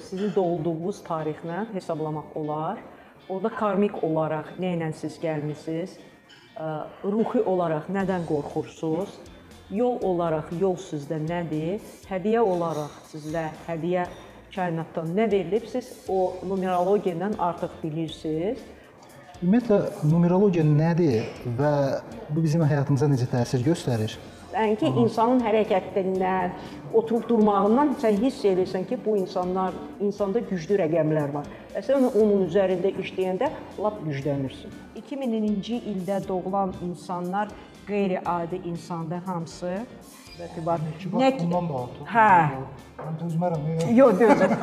[0.00, 2.78] Sizin doğulduğunuz tarixlə hesablamaq olar.
[3.28, 5.96] Orada karmik olaraq nə ilə siz gəlmisiniz?
[7.04, 9.16] Ruhi olaraq nədən qorxursunuz?
[9.72, 11.80] Yol olaraq yol sizdə nədir?
[12.10, 14.04] Hədiyyə olaraq sizə hədiyyə
[14.54, 15.66] kainatdan nə verilib?
[15.72, 18.60] Siz o numerologiyadan artıq bilirsiniz.
[19.42, 21.26] Ümumiyyətlə numerologiya nədir
[21.58, 21.72] və
[22.30, 24.14] bu bizim həyatımıza necə təsir göstərir?
[24.54, 26.52] Yəni ki, insanın hərəkətindən,
[26.94, 31.48] oturub durmağından sən hiss edirsən ki, bu insanlar insanda güclü rəqəmlər var.
[31.74, 33.50] Və sən onun üzərində işləyəndə
[33.82, 34.74] lap güclənirsən.
[35.00, 37.50] 2000-ci ildə doğulan insanlar
[37.88, 39.74] qeyri-adi insanda hamısı
[40.64, 40.80] var.
[41.12, 42.08] Nə ki, bundan da artıq.
[42.14, 42.30] Hə.
[43.04, 43.70] Mən dözmərəm.
[43.94, 44.58] Yox, dözüm.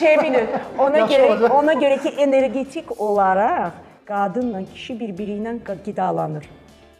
[0.00, 6.48] Şey bilin, ona görə ona görə ki, energetik olaraq qadınla kişi bir-biri ilə qidalanır.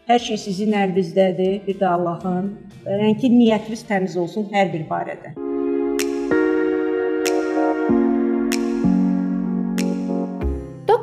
[0.06, 2.52] Hər şey sizin əlinizdədir, bir də Allahın.
[2.86, 5.32] Yəni ki, niyyətiniz təmiz olsun hər bir barədə.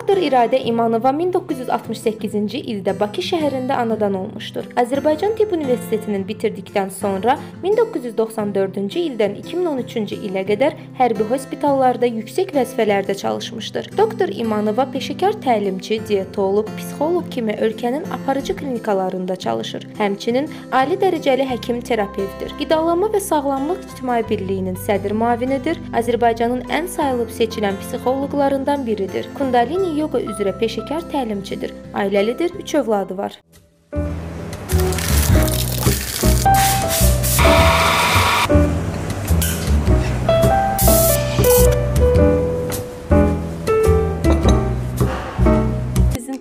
[0.03, 4.65] Doktor İradə İmanova 1968-ci ildə Bakı şəhərində anadan olmuşdur.
[4.81, 13.87] Azərbaycan Tibb Universitetinin bitirdikdən sonra 1994-cü ildən 2013-cü ilə qədər hərbi hospitallarda yüksək vəzifələrdə çalışmışdır.
[13.95, 19.87] Doktor İmanova peşəkar təlimçi, dietoloq, psixoloq kimi ölkənin aparıcı klinikalarında çalışır.
[20.03, 20.51] Həmçinin
[20.81, 22.51] ali dərəcəli həkim terapevtdir.
[22.59, 25.79] Qidalanma və Sağlamlıq İctimai Birliyinin sədr müavinidir.
[25.95, 29.31] Azərbaycanın ən sayılıb seçilən psixoloqlarından biridir.
[29.39, 31.73] Kundalini yoga üzrə peşəkar təlimçidir.
[31.93, 33.39] Ailəlidir, 3 övladı var.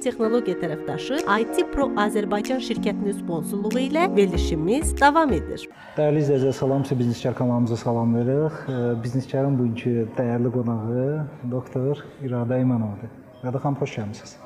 [0.03, 5.65] Texnologiya tərəfdaşı IT Pro Azərbaycan şirkətinin sponsorluğu ilə verilişimiz davam edir.
[5.97, 8.61] Dəyərli izləyicilər, salam sizə bizniskar kanalımıza salam veririk.
[8.67, 11.09] E, Bizniskarın bugünkü dəyərli qonağı
[11.55, 13.22] doktor İradə İmanovadır.
[13.43, 14.37] İradə xanım xoş gəlmisiniz.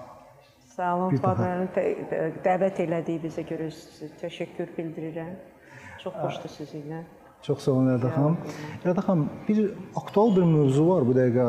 [0.77, 1.20] Sağ olun.
[1.20, 1.69] Fadilin
[2.44, 3.69] dəvət elədiyinizə görə
[4.23, 5.34] təşəkkür bildirirəm.
[6.01, 7.02] Çox xoşdur sizinlə.
[7.45, 8.39] Çox sağ olun İradə xanım.
[8.85, 9.61] İradə xanım, bir
[10.01, 11.46] aktual bir mövzu var bu dəqiqə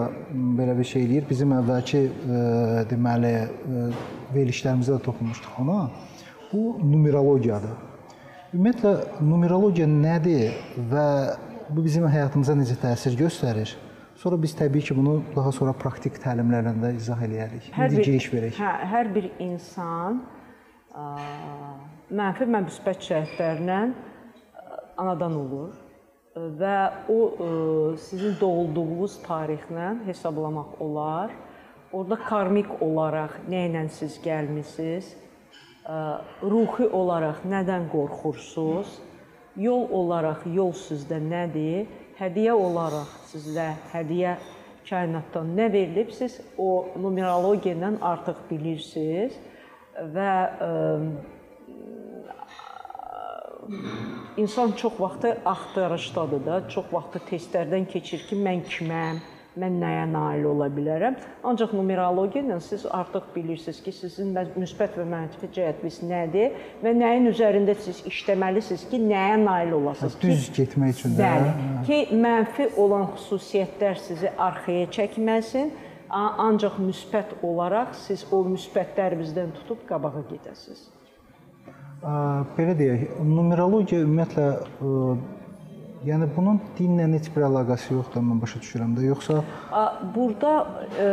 [0.59, 1.30] belə bir şey eləyir.
[1.30, 2.44] Bizim əvvəlki e,
[2.91, 3.88] deməli e,
[4.36, 5.80] verilişlərimizdə də toxunmuşduq ona.
[6.52, 7.75] Bu numerologiyadır.
[8.56, 8.94] Ümumiyyətlə
[9.24, 10.56] numerologiya nədir
[10.91, 11.09] və
[11.69, 13.75] bu bizim həyatımıza necə təsir göstərir?
[14.18, 17.68] Sonra biz təbii ki, bunu daha sonra praktik təlimlərlə də izah eləyərik.
[17.70, 18.56] İndi giriş verək.
[18.58, 20.24] Hə, hər bir insan
[20.90, 21.04] ə,
[22.18, 23.82] mənfi və müsbət cəhətlərlə
[24.98, 25.76] anadan olur
[26.58, 26.78] və
[27.14, 27.52] o ə,
[28.08, 31.36] sizin doğulduğunuz tarixlə hesablamaq olar.
[31.94, 35.14] Orada karmik olaraq nə ilə siz gəlmisiniz?
[36.42, 38.98] Ruhi olaraq nədən qorxursunuz?
[39.58, 41.86] Yol olaraq yol sizdə nədir?
[42.18, 44.38] Hədiyyə olaraq sizə hədiyyə
[44.88, 49.36] kainatdan nə verilib, siz o numerologiyadan artıq bilirsiniz
[50.16, 50.32] və
[50.66, 50.72] ə,
[54.42, 59.22] insan çox vaxtı axtarışdadır da, çox vaxtı testlərdən keçir ki, mən kiməm,
[59.57, 61.18] mən nəyə nail ola bilərəm.
[61.47, 67.28] Ancaq numerologiya ilə siz artıq bilirsiniz ki, sizin müsbət və mənfi cəhətiniz nədir və nəyin
[67.31, 70.19] üzərində siz işləməlisiniz ki, nəyə nail olasınız.
[70.22, 71.31] Düz getmək üçün də.
[71.34, 71.50] Bəli,
[71.88, 75.74] ki mənfi olan xüsusiyyətlər sizi arxaya çəkməsin,
[76.07, 80.85] ancaq müsbət olaraq siz o müsbətlərinizdən tutub qabağa gedəsiniz.
[82.56, 84.45] Belə deyək, numerologiya ümumiyyətlə
[86.06, 89.41] yəni bunun dinlə heç bir əlaqəsi yoxdur, mən başa düşürəm də, yoxsa
[89.72, 89.84] A,
[90.16, 90.53] Burada
[91.00, 91.08] e,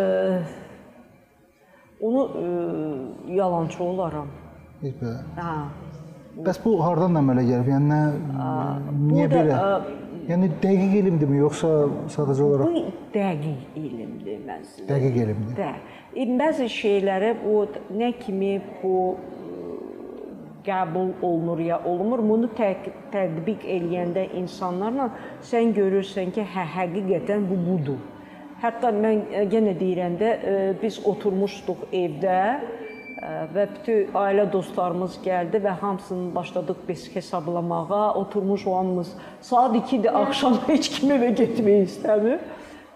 [2.00, 4.28] onu e, yalançı olaram.
[4.82, 5.18] heç belə.
[5.40, 5.56] Ha.
[6.44, 7.68] Bəs bu hardan əmələ gəlib?
[7.70, 8.00] Yəni nə,
[9.08, 9.58] niyə burada, belə?
[9.58, 11.68] ə, Yəni dəqiq elmdirmi yoxsa
[12.14, 14.86] sadəcə olaraq Bu dəqiq elmdir mənzildə.
[14.88, 15.58] dəqiq elmdir?
[15.58, 15.70] Də.
[16.16, 17.58] E, bəzi şeylərə bu
[18.00, 18.94] nə kimi bu
[20.64, 25.10] qəbul olunur ya olunmur, bunu tə- tətbiq eləyəndə insanlarla
[25.44, 28.00] sən görürsən ki, hə həqiqətən bu budur.
[28.62, 32.58] Hətta mən ə, yenə deyirəndə ə, biz oturmuşduq evdə ə,
[33.52, 38.14] və bütün ailə dostlarımız gəldi və hamısını başladıq biz hesablamağa.
[38.24, 42.44] Oturmuş hamımız saat 2-dir, axşam heç kim evə getmək istəmir.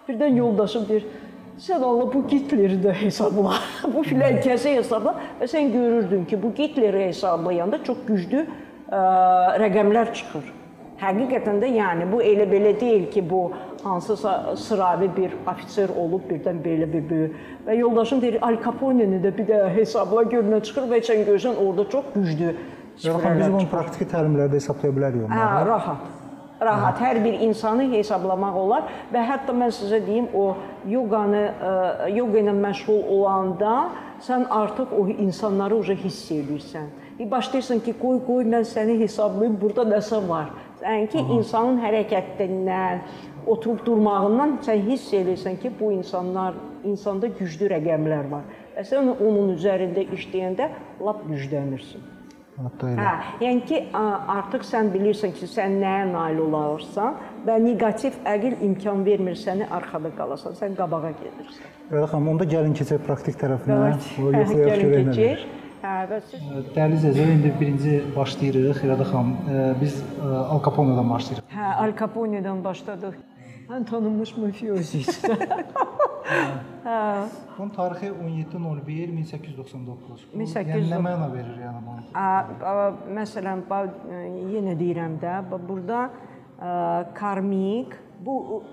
[0.09, 1.05] Birdən yoldaşım deyir:
[1.59, 3.57] Sən Allah bu Hitleri də hesabla,
[3.93, 9.01] bu filan kəsi hesabla və sən görürdün ki, bu Hitleri hesablayanda çox güclü ə,
[9.59, 10.53] rəqəmlər çıxır.
[10.99, 13.51] Həqiqətən də yəni bu elə belə deyil ki, bu
[13.83, 17.35] hansısa sıravi bir ofitser olub birdən belə bir böyük
[17.67, 21.55] və yoldaşım deyir Al Capone-ni də bir də hesabla gör nə çıxır və sən görsən
[21.55, 22.55] orada çox güclü
[23.03, 26.07] Yox, biz bunu praktiki təlimlərdə hesablaya bilərik Hə, rahat.
[26.61, 30.53] Rahat hər bir insanı hesablamaq olar və hətta mən sizə deyim o
[30.89, 31.73] yoqanı ə,
[32.15, 33.75] yoqa ilə məşğul olanda
[34.25, 36.89] sən artıq o insanları uje hiss edirsən.
[37.19, 40.53] Bir başlayırsan ki, qoy qoy mən səni hesablayım, burada nəsə var.
[40.83, 43.01] Yəni ki, insanın hərəkətindən,
[43.47, 48.47] oturub durmağından sən hiss edirsən ki, bu insanlar insanda güclü rəqəmlər var.
[48.77, 50.71] Və sən onun üzərində işləyəndə
[51.03, 52.18] lap güclənirsən.
[52.59, 53.03] Hətta elə.
[53.05, 53.11] Hə,
[53.45, 53.77] yəni ki,
[54.35, 57.15] artıq sən bilirsən ki, sən nəyə nail olarsan
[57.45, 61.69] və neqativ əqil imkan vermir səni arxada qalasan, sən qabağa gedirsən.
[61.93, 63.79] Rəda xanım, onda gəlin keçək praktik tərəfinə.
[63.79, 65.31] O Hə, yoxlayaq görək nə.
[65.79, 66.43] Hə, siz
[66.75, 68.83] Dəyərli izləyicilər, indi birinci başlayırıq.
[68.91, 69.33] Rəda xanım,
[69.79, 71.55] biz Al Capone'dan başlayırıq.
[71.55, 73.15] hə, Al Capone'dan başladıq.
[73.69, 75.05] Ən tanınmış mafiozi.
[77.57, 80.27] Bunun tarixi 17.01 1899.
[80.33, 81.95] Bu 1800 Yəni nə məna verir yəni bu?
[82.15, 82.27] A,
[82.71, 82.73] a,
[83.17, 83.79] məsələn, ə,
[84.53, 86.71] yenə deyirəm də, burada ə,
[87.17, 88.63] karmik bu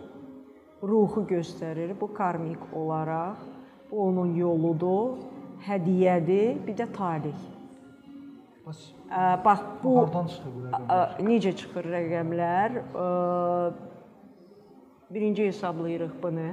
[0.82, 1.96] ruhu göstərir.
[2.00, 3.42] Bu karmik olaraq
[3.90, 5.16] bu onun yoludur,
[5.66, 7.42] hədiyyədir, bir də talih.
[8.66, 10.86] Bəs Ə, bax bu hardan çıxır bu rəqəm?
[10.90, 12.80] ə, necə çıxır rəqəmlər?
[15.10, 16.48] Birinci hesablayırıq bunu.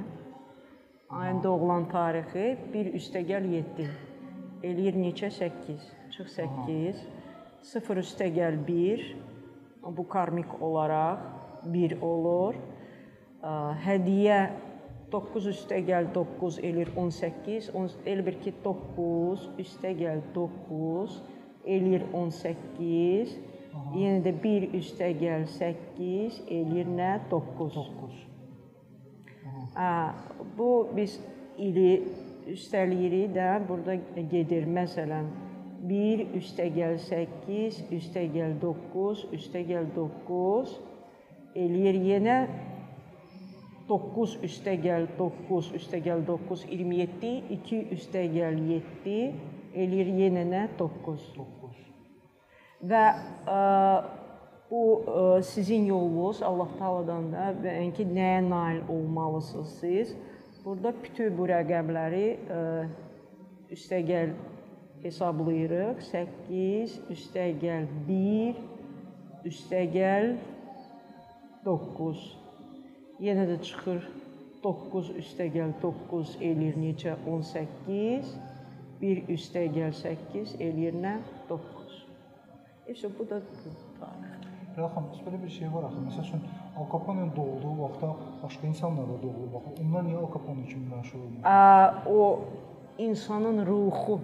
[1.14, 3.84] Ayın doğulan tarixi 1 üstəgəl 7.
[4.66, 5.28] Eləyir neçə?
[5.30, 5.84] 8.
[6.10, 7.02] Çıx 8.
[7.62, 9.04] 0 üstəgəl 1.
[9.96, 11.22] Bu karmik olaraq
[11.76, 12.58] 1 olur.
[13.86, 14.40] Hədiyyə
[15.12, 17.70] 9 üstəgəl 9 eləyir 18.
[17.74, 21.22] On- Elə bir ki 9 üstəgəl 9
[21.64, 23.38] eləyir 18.
[23.94, 27.18] Yenə də 1 üstəgəl 8 eləyir nə?
[27.30, 27.74] 9.
[27.82, 28.33] 9.
[29.74, 30.14] Hə,
[30.58, 31.16] bu biz
[31.58, 32.04] ili
[32.52, 33.96] üstəliyirik də burada
[34.30, 34.68] gedir.
[34.70, 35.32] Məsələn
[35.88, 40.76] 1 üstəgəl 8 üstəgəl 9 üstəgəl 9
[41.64, 42.38] eləyir yenə
[43.90, 47.34] 9 üstəgəl 9 üstəgəl 9 27
[47.66, 49.18] 2 üstəgəl 7
[49.74, 50.66] eləyir yenə nə?
[50.78, 51.74] 9 9
[52.90, 53.58] və ə,
[54.74, 60.14] bu ə, sizin yolunuz Allah Taala'dan da və ki nəyə nail olmalısınız siz.
[60.64, 62.60] Burada bütün bu rəqəmləri ə,
[63.76, 64.34] üstəgəl
[65.04, 66.02] hesablayırıq.
[66.10, 68.62] 8 üstəgəl 1
[69.50, 70.32] üstəgəl
[71.64, 72.24] 9
[73.22, 74.02] Yenə də çıxır
[74.64, 77.14] 9 üstəgəl 9 eləyir neçə?
[77.30, 78.34] 18.
[79.04, 81.18] 1 üstəgəl 8 eləyir nə?
[81.48, 82.00] 9.
[82.88, 84.33] İşte bu da bu tarix.
[84.74, 86.00] Rəda xanım, bəs belə bir şey var axı.
[86.02, 86.40] Məsəl üçün
[86.78, 88.08] Al Capone doğulduğu vaxtda
[88.42, 89.52] başqa insanlar da doğulub.
[89.54, 91.42] Baxın, onlar niyə Al Capone kimi məşhur olmur?
[92.18, 92.40] O
[92.98, 94.20] insanın ruhu.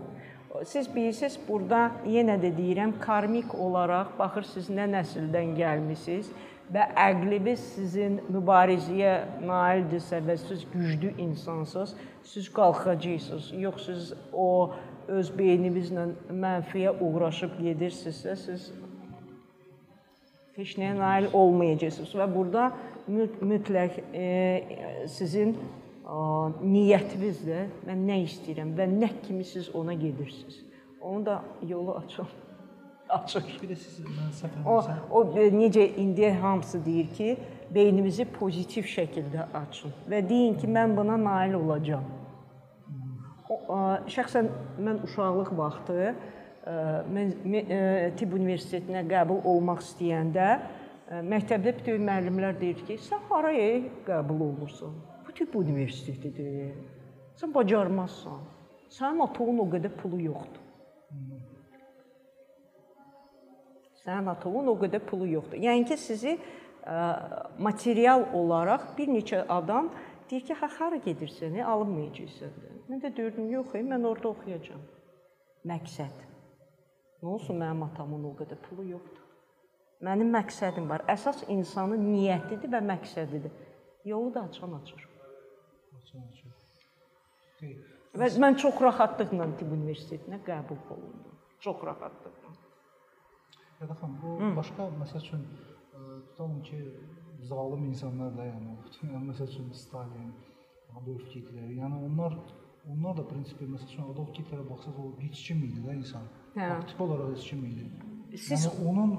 [0.66, 6.32] Siz bilirsiniz, burada yenə də deyirəm, karmik olaraq baxırsınız nə nəsildən gəlmisiniz
[6.74, 9.14] və əqliniz sizin mübarizəyə
[9.46, 11.94] naildirsə və siz güclü insansınız,
[12.32, 13.52] siz qalxacaqsınız.
[13.62, 14.72] Yox siz o
[15.08, 16.08] öz beyninizlə
[16.42, 18.72] mənfiyə uğraşıb gedirsinizsə, siz
[20.60, 22.70] heç nəyə nail olmayacaqsınız və burada
[23.08, 24.26] mü- mütləq e,
[25.08, 25.54] sizin
[26.04, 30.60] a, niyyətinizlə mən nə istəyirəm və nə kimi siz ona gedirsiniz.
[31.00, 32.28] Onu da yolu açın.
[33.08, 33.46] Açır.
[33.62, 34.76] Bir də siz mən səhv O,
[35.10, 37.36] o e, necə indi hamısı deyir ki,
[37.74, 42.04] beynimizi pozitiv şəkildə açın və deyin ki, mən buna nail olacağam.
[43.50, 43.80] O, ə,
[44.12, 50.48] şəxsən mən uşaqlıq vaxtı ə, ə, tibb universitetinə qəbul olmaq istəyəndə
[51.26, 54.94] məktəbdə bütün müəllimlər deyir ki, sən haraya qəbul olursan?
[55.26, 56.74] Bu tibb universitetidir.
[57.40, 58.42] Sən bacarmazsan.
[58.90, 60.66] Sənin atovun o qədər pulu yoxdur.
[64.04, 65.58] Sənin atovun o qədər pulu yoxdur.
[65.62, 66.36] Yəni ki, sizi
[67.58, 69.90] material olaraq bir neçə adam
[70.30, 72.56] deyir ki, ha hara gedirsən, alınmayacaqsan.
[72.90, 74.82] Mən də deyirdim, yox, e, mən orada oxuyacağam.
[75.66, 76.29] Məqsəd.
[77.20, 79.24] Nə olsun mənim atamın o qədər pulu yoxdur.
[80.06, 81.04] Mənim məqsədim var.
[81.12, 83.52] Əsas insanın niyyətidir və məqsədidir.
[84.08, 85.06] Yolu da açan açır.
[88.20, 91.36] Və mən çox rahatlıqla tibb universitetinə qəbul olundum.
[91.60, 92.54] Çox rahatlıqla.
[93.80, 96.00] Rəda xanım, bu başqa məsəl üçün ə,
[96.30, 96.78] tutalım ki,
[97.50, 98.74] zalım insanlar da yəni,
[99.12, 100.32] yəni məsəl üçün Stalin,
[100.96, 102.36] Adolf Hitler, yəni onlar
[102.88, 105.12] onlar da prinsipə məsəl üçün Adolf Hitlerə baxsaq o
[105.68, 106.26] idi də insan.
[106.56, 106.70] Hə.
[106.78, 107.36] Aktiv olaraq
[107.68, 107.88] idi.
[108.36, 109.16] Siz Yəni onun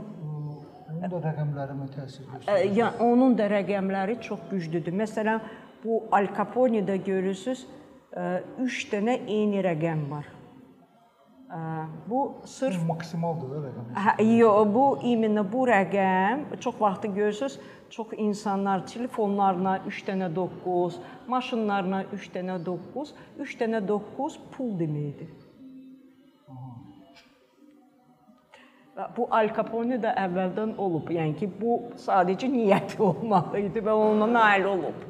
[0.92, 2.76] onun da rəqəmlərinə təsir göstərir.
[2.76, 4.96] Ya onun da rəqəmləri çox güclüdür.
[5.04, 5.40] Məsələn,
[5.84, 7.66] bu Al Capone-də görürsüz,
[8.12, 10.28] 3 dənə eyni rəqəm var.
[12.08, 13.88] Bu sırf Maksimaldır da rəqəm.
[14.00, 17.58] Hə, yox, bu iminə bu rəqəm çox vaxt görürsüz,
[17.90, 25.34] çox insanlar telefonlarına 3 dənə 9, maşınlarına 3 dənə 9, 3 dənə 9 pul deməkdir.
[29.18, 31.10] Bu Al Capone də əvvəldən olub.
[31.12, 35.04] Yəni ki, bu sadəcə niyyəti olmalı idi və ona nail olub.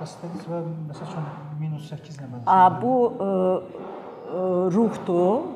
[0.00, 1.28] Bəs dediniz və məsəl üçün
[1.60, 2.48] minus 8 nə mənası?
[2.48, 2.94] A, bu
[3.26, 3.92] ə,
[4.74, 5.46] ruhdur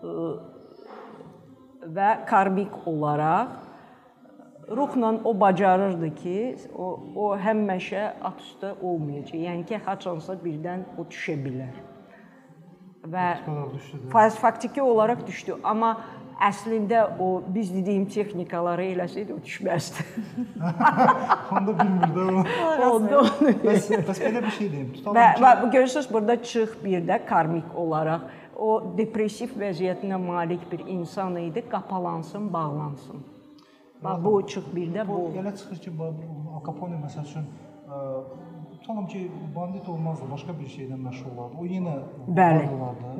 [0.00, 0.26] ə,
[1.94, 3.64] və karmik olaraq
[4.70, 9.40] ruhla o bacarırdı ki, o o həmişə at üstə olmayacaq.
[9.40, 11.74] Yəni ki, haçansa birdən o düşə bilər.
[13.04, 15.98] Və faktiki olaraq düşdü, amma
[16.42, 20.06] əslində o biz dediyim texnikaları eləsəydi o düşməzdi.
[21.54, 22.44] Onda bilmir də o.
[22.90, 23.20] Oldu.
[23.64, 24.88] Bəs, bəs belə bir şey deyim.
[24.96, 28.26] Tutalım Və, və görürsüz burada çıx bir də karmik olaraq
[28.56, 33.22] o depressiv vəziyyətinə malik bir insan idi, qapalansın, bağlansın.
[34.04, 35.92] Bax bu çıx bir də bu elə çıxır ki,
[36.54, 37.46] Al Capone məsəl üçün
[37.88, 38.00] ə,
[38.84, 41.56] tutalım ki, bandit olmazdı, başqa bir şeylə məşğul olardı.
[41.60, 41.94] O yenə
[42.38, 42.64] Bəli.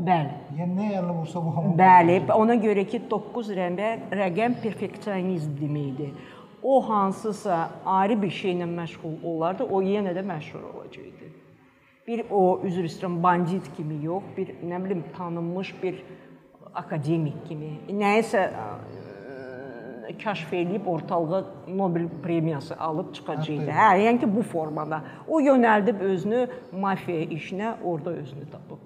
[0.08, 0.32] Bəli.
[0.58, 1.72] Yəni nə əlinə vursa bu hamı.
[1.78, 6.10] Bəli, ona görə ki 9 rəqəm rəqəm perfeksionizm deməkdir.
[6.62, 11.32] O hansısa ayrı bir şeylə məşğul olardı, o yenə də məşhur olacaqdı.
[12.06, 16.04] Bir o üzr istəyirəm bandit kimi yox, bir nə bilim tanınmış bir
[16.74, 18.50] akademik kimi, nəyisə
[20.20, 23.70] kəşf edib ortalığa Nobel premiyası alıb çıxacaqdı.
[23.70, 25.02] Hə, yəni ki bu formada.
[25.28, 28.82] O yönəldib özünü mafiya işinə, orada özünü tapıb.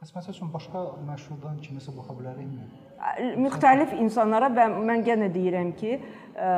[0.00, 2.66] Bəs məsəl üçün başqa məşhurdan kimisə baxa bilərikmi?
[3.36, 5.98] Müxtəlif insanlara və mən yenə deyirəm ki,
[6.34, 6.50] ə,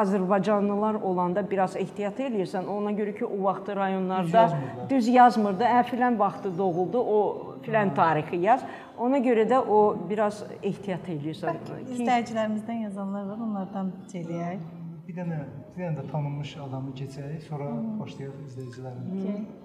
[0.00, 2.66] Azərbaycanlılar olanda biraz ehtiyat eləyirsən.
[2.70, 4.90] Ona görə ki, o vaxtı rayonlarda Düz yazmırlar.
[4.90, 5.64] düz yazmırdı.
[5.64, 7.18] Hə filan vaxtı doğuldu, o
[7.62, 8.62] filan tarixi yaz.
[8.98, 14.60] Ona görə də o biraz ehtiyat eləyirsən ki, İzləyicilərimizdən yazanlar var, onlardan eləyək.
[15.08, 15.38] Bir dənə,
[15.74, 19.06] bir dənə də tanınmış adamı keçək, sonra başlayaq izləyicilərin.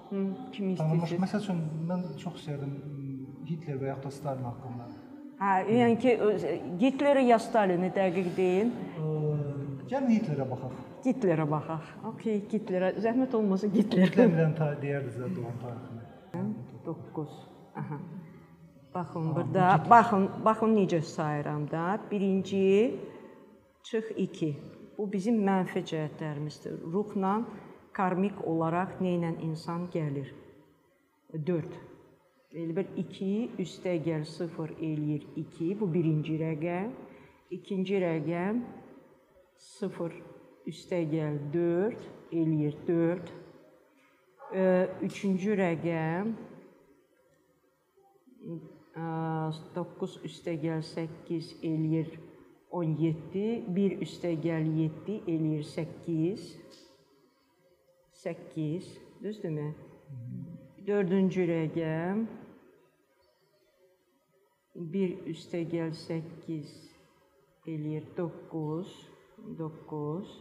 [0.09, 0.21] hı,
[0.53, 1.21] kim Tanınmış, istəyir?
[1.21, 1.59] məsəl üçün
[1.89, 2.71] mən çox istəyirdim
[3.49, 4.87] Hitler və yaxud da Stalin haqqında.
[5.35, 6.11] Hə, yəni ki,
[6.79, 8.69] Hitlerə ya Stalini dəqiq deyin.
[9.89, 10.77] Gəlin Hitlerə baxaq.
[11.05, 11.89] Hitlerə baxaq.
[12.11, 14.07] Okay, Hitlerə zəhmət olmasa Hitlerə.
[14.09, 16.05] Hitlerdən ta deyərdiniz də doğum tarixini.
[16.85, 17.27] 9.
[17.75, 17.97] Aha.
[18.95, 21.99] Baxın burada, baxın, baxın necə sayıram da.
[22.11, 22.99] Birinci
[23.83, 24.49] çıx 2.
[24.97, 26.79] Bu bizim mənfi cəhətlərimizdir.
[26.93, 27.33] Ruhla
[27.93, 30.31] karmik olaraq nə ilə insan gəlir?
[31.35, 31.75] 4.
[32.55, 33.25] Elə bir 2
[33.59, 35.73] üstə gəl 0 eləyir 2.
[35.79, 36.93] Bu birinci rəqəm.
[37.51, 38.61] İkinci rəqəm
[39.59, 40.13] 0
[40.71, 43.33] üstə gəl 4 eləyir 4.
[44.55, 44.63] Ə,
[45.03, 46.31] Üçüncü rəqəm
[49.75, 52.15] 9 üstə gəl 8 eləyir
[52.71, 53.43] 17,
[53.81, 56.47] 1 üstə gəl 7 eləyir 8.
[58.23, 58.89] 8,
[59.27, 59.69] düzdürmü?
[60.87, 62.25] Dördüncü rəqəm
[64.75, 66.71] 1 üstə gəl 8
[67.71, 68.89] eləyir 9,
[69.59, 70.33] 9.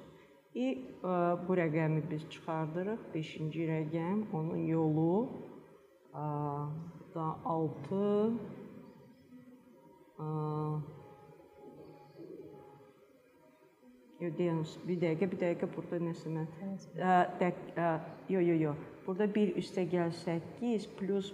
[0.55, 0.67] E,
[1.03, 1.12] ə,
[1.47, 3.07] bu rəqəmi biz çıxardırıq.
[3.14, 5.14] 5-ci rəqəm, onun yolu
[6.11, 6.26] ə,
[7.14, 8.03] da 6
[10.19, 10.29] ə,
[14.23, 16.47] Yo, deyəniz, bir dəqiqə, bir dəqiqə burada nəsə mən.
[16.97, 17.88] Ə, dəq, ə,
[18.33, 18.75] yo, yo, yo.
[19.07, 21.33] Burada 1 üstə gəl 8 plus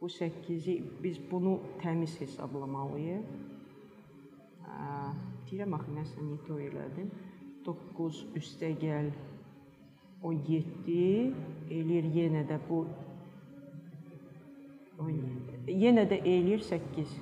[0.00, 3.24] bu 8-i biz bunu təmiz hesablamalıyıq.
[5.50, 7.10] Deyirəm axı nəsə nə to elədim.
[7.66, 9.10] 9 üstə gəl
[10.22, 11.34] 17
[11.70, 12.84] eləyir yenə də bu
[15.00, 15.18] on-
[15.66, 17.18] yenə də eləyir 8.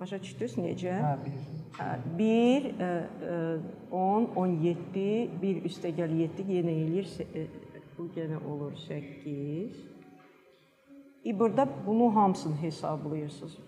[0.00, 0.96] Başa düşdünüz necə?
[1.04, 1.38] Hə, bir.
[1.78, 2.72] Hə, 1
[3.92, 7.46] 10 17 1 üstə gəl 7 yenə eləyir e,
[7.98, 9.99] bu yenə olur 8.
[11.24, 13.58] Burada bunu hamısını hesablayırsınız.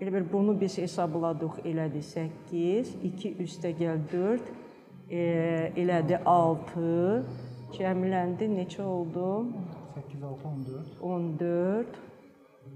[0.00, 4.50] Elə bir bunu biz hesabladıq, elədi 8, 2 üstə gəl 4,
[5.10, 5.22] e,
[5.76, 7.24] elədi 6,
[7.74, 9.46] cəmləndi neçə oldu?
[9.94, 11.02] 8 6 14.
[11.02, 11.86] 14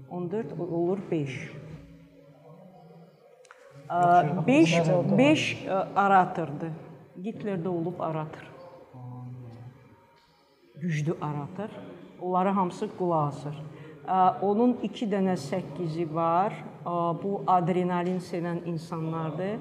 [0.09, 1.51] 14 olur 5.
[3.89, 5.47] Yaxşı, 5 nəzərdə 5
[5.95, 6.75] aratordur.
[7.23, 8.45] Hitlerdə olub arator.
[10.81, 11.69] Güclü arator.
[12.21, 13.55] Onları hamısı qulaq asır.
[14.41, 16.53] Onun 2 dənə 8-i var.
[17.23, 19.59] Bu adrenalin sevən insanlardır.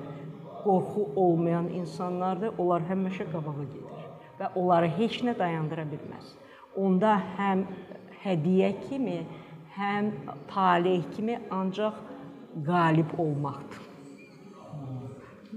[0.65, 2.55] Qorxu olmayan insanlardır.
[2.59, 3.93] Onlar həmişə qabağa gedir
[4.41, 6.27] və onları heç nə dayandıra bilməz.
[6.77, 7.65] onda həm
[8.23, 9.19] hədiyyə kimi,
[9.77, 10.11] həm
[10.49, 11.99] taleh kimi ancaq
[12.67, 13.81] qalib olmaqdır.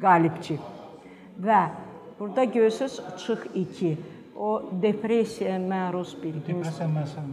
[0.02, 0.58] Qalibçi.
[1.46, 1.62] Və
[2.20, 3.98] burada görürsüz çıx 2.
[4.36, 7.28] O depressiyaya məruz bir insan Depressiya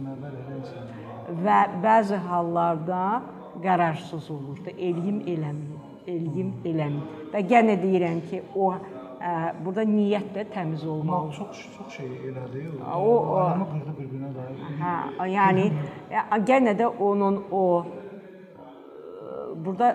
[1.45, 3.21] və bəzi hallarda
[3.63, 4.71] qərarsız olurdu.
[4.77, 7.03] Eləyim, eləmiyim, eləyim, eləmiyim.
[7.33, 9.33] Və yenə deyirəm ki, o ə,
[9.65, 11.35] burada niyyət də təmiz olmalıdır.
[11.37, 12.63] çox çox şey elədi.
[12.95, 14.55] O- o- adamı qırdı bir-birinə dair.
[14.83, 15.67] Hə, yəni
[16.47, 17.63] yenə də onun o
[19.65, 19.89] burada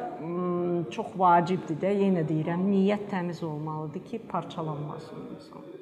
[0.90, 5.77] çox vacibdir də, yenə deyirəm, niyyət təmiz olmalıdır ki, parçalanmasın insan.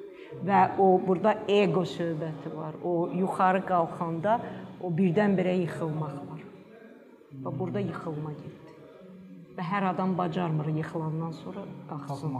[0.47, 2.75] Və o burada ego söhbəti var.
[2.83, 4.39] O yuxarı qalxanda
[4.81, 6.41] o birdən-birə yıxılmaq var.
[7.43, 8.73] Və burada yıxılma getdi.
[9.57, 12.35] Və hər adam bacarmır yıxılandan sonra qalxsın.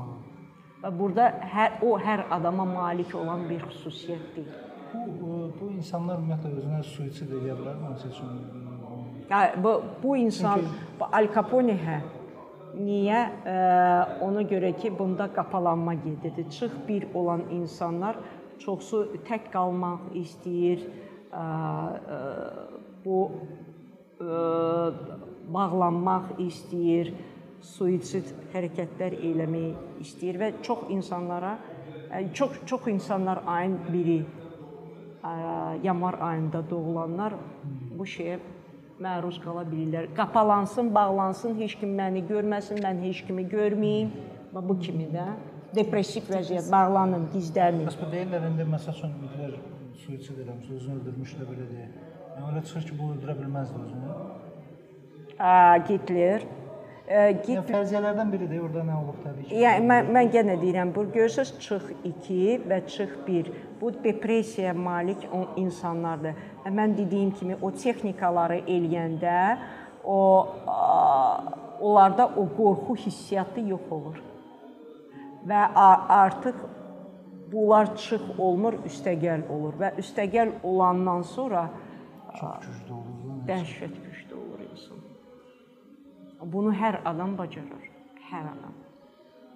[0.83, 4.51] Və burada hər o hər adama malik olan bir xüsusiyyət deyil.
[4.93, 8.37] Bu bu insanlar ümumiyyətlə özünə suisid edə bilər məsəl üçün.
[9.31, 11.97] Yəni bu bu insan bu Al Capone hə.
[12.77, 13.21] Niyə?
[13.41, 13.57] Ə,
[14.25, 16.45] ona görə ki, bunda qapalanma gedirdi.
[16.53, 18.19] Çıx bir olan insanlar
[18.61, 20.85] çoxsu tək qalmaq istəyir.
[21.33, 21.45] Ə,
[22.17, 22.21] ə,
[23.05, 23.19] bu
[25.53, 27.11] bağlanmaq istəyir,
[27.61, 31.57] suisid hərəkətlər eləmək istəyir və çox insanlara
[32.33, 34.25] çox çox insanlar ayın biri
[35.83, 37.33] yanvar ayında doğulanlar
[37.97, 38.39] bu şeyə
[39.03, 40.09] məruz qala bilirlər.
[40.17, 44.11] Qapalansın, bağlansın, heç kim məni görməsin, mən heç kimi görməyim.
[44.53, 45.27] Və bu kimi də
[45.75, 47.85] depressiv vəziyyət, bağlanın, gizlənin.
[47.89, 49.57] Bəs bu deyirlər indi məsəl üçün idlər
[50.03, 51.89] suisid eləmiş, özünü öldürmüş də belə deyir.
[52.37, 54.15] Yəni elə çıxır ki, bu öldürə bilməzdi özünü.
[55.37, 55.51] Ə,
[55.89, 58.61] Hitler ə, Yəni Hitler fərziyyələrdən biridir.
[58.63, 59.59] Orada nə olub təbii ki.
[59.63, 62.39] Yəni mən mən yenə deyirəm, bu görürsüz çıx 2
[62.71, 63.51] və çıx 1.
[63.81, 66.33] Bu depressiyaya malik o insanlardır.
[66.65, 69.57] Və mən dediyim kimi o texnikaları eləyəndə
[70.03, 70.17] o
[71.79, 74.17] onlarda o qorxu hissiyatı yox olur.
[75.47, 76.55] Və artıq
[77.51, 81.69] bunlar çıx olmur, üstəgəl olur və üstəgəl olandan sonra
[82.39, 83.37] çox güclü olur.
[83.47, 84.97] dəhşət güclü olur insan.
[86.53, 87.85] Bunu hər adam bacarır.
[88.31, 88.75] Hər adam.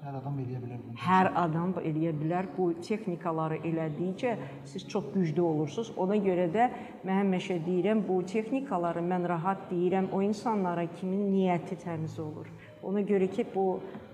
[0.02, 0.96] Hər adam eləyə bilər bunu.
[0.98, 2.48] Hər adam eləyə bilər.
[2.56, 4.32] Bu texnikaları elədikcə
[4.72, 5.92] siz çox güclü olursunuz.
[6.02, 6.68] Ona görə də
[7.06, 12.50] mən həmişə deyirəm, bu texnikaları mən rahat deyirəm o insanlara kimin niyyəti təmiz olur.
[12.82, 13.68] Ona görə ki, bu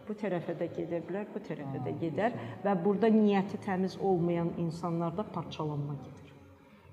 [0.07, 5.25] bu tərəfə də gedə bilər, bu tərəfə də gedər və burada niyyəti təmiz olmayan insanlarda
[5.35, 6.16] parçalanma gedir.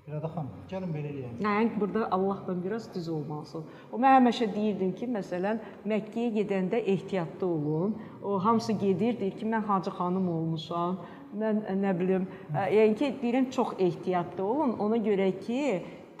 [0.05, 1.37] İradə xanım, gəlin belə eləyək.
[1.41, 3.69] Yəni burada Allahdan biraz düz olmalısınız.
[3.89, 7.95] O mən həmişə deyirdim ki, məsələn, Məkkəyə gedəndə ehtiyatlı olun.
[8.21, 10.99] O hamısı gedir, deyir ki, mən Hacı xanım olmuşam.
[11.41, 14.75] Mən ə, nə bilim, ə, yəni ki, deyirəm çox ehtiyatlı olun.
[14.85, 15.61] Ona görə ki,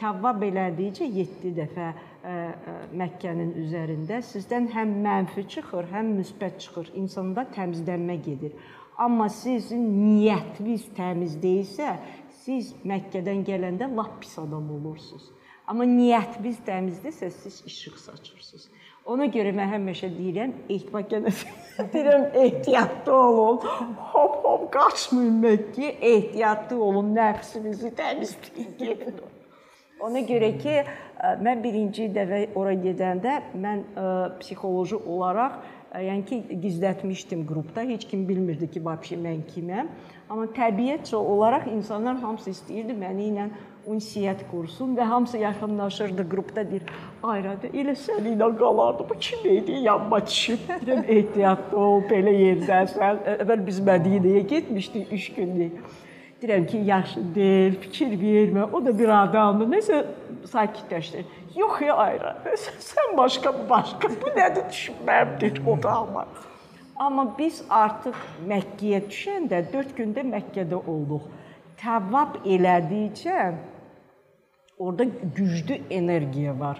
[0.01, 1.93] Tavvab elədikcə 7 dəfə ə,
[2.33, 6.89] ə, Məkkənin üzərində sizdən həm mənfi çıxır, həm müsbət çıxır.
[7.03, 8.57] İnsanda təmizlənmə gedir.
[8.97, 11.97] Amma sizin niyyətiniz təmiz deyilsə,
[12.45, 15.31] siz Məkkədən gələndə lap pis adam olursunuz.
[15.65, 18.67] Amma niyyətiniz təmizdirsə, siz işıq saçırsınız.
[19.09, 21.31] Ona görə mən həmişə deyirəm, yenə
[21.93, 23.57] deyirəm, ehtiyatlı olun.
[24.11, 29.17] Hop hop qaçmayın Məkkəyə, ehtiyatlı olun, nəfsinizi təmizləyin.
[30.05, 34.07] Ona görə ki, ə, mən birinci dəfə ora gedəndə mən ə,
[34.41, 37.87] psixoloji olaraq ə, yəni ki, gizlətmişdim qrupda.
[37.89, 39.89] Heç kim bilmirdi ki, vəbşi mən kiməm.
[40.29, 43.43] Amma təbiətcə olaraq insanlar hamısı istəyirdi məni ilə
[43.85, 46.87] ünsiyyət qursun və hamısı yaxınlaşırdı qrupda deyir,
[47.23, 49.05] "Ayradə, elə sən ilə qalardı.
[49.09, 49.71] Bu kim idi?
[49.71, 53.21] Yanma düşüb." Deyirəm, ehtiyatlı ol, belə yerdəsən.
[53.35, 55.77] Əvvəl biz Mədinəyə getmişdik 3 günlük.
[56.41, 58.63] Deyirəm ki, yaxşı deyil, fikir vermə.
[58.73, 59.67] O da bir adamdır.
[59.77, 60.05] Nəsə
[60.55, 61.25] sakitləşdir.
[61.55, 62.35] Yox ya ayrı.
[62.89, 64.09] Sən başqa başqa.
[64.21, 66.25] Bu nədir düşünməyimdir o da amma.
[66.95, 68.15] Amma biz artıq
[68.47, 71.25] Məkkəyə düşəndə 4 gündə Məkkədə olduq.
[71.81, 73.39] Təvab elədikcə
[74.79, 75.03] orada
[75.35, 76.79] güclü energiya var.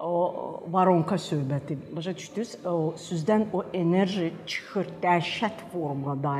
[0.00, 1.78] O varonka söhbəti.
[1.96, 2.54] Başa düşdünüz?
[2.68, 6.36] O sizdən o enerji çıxır dəhşət formada,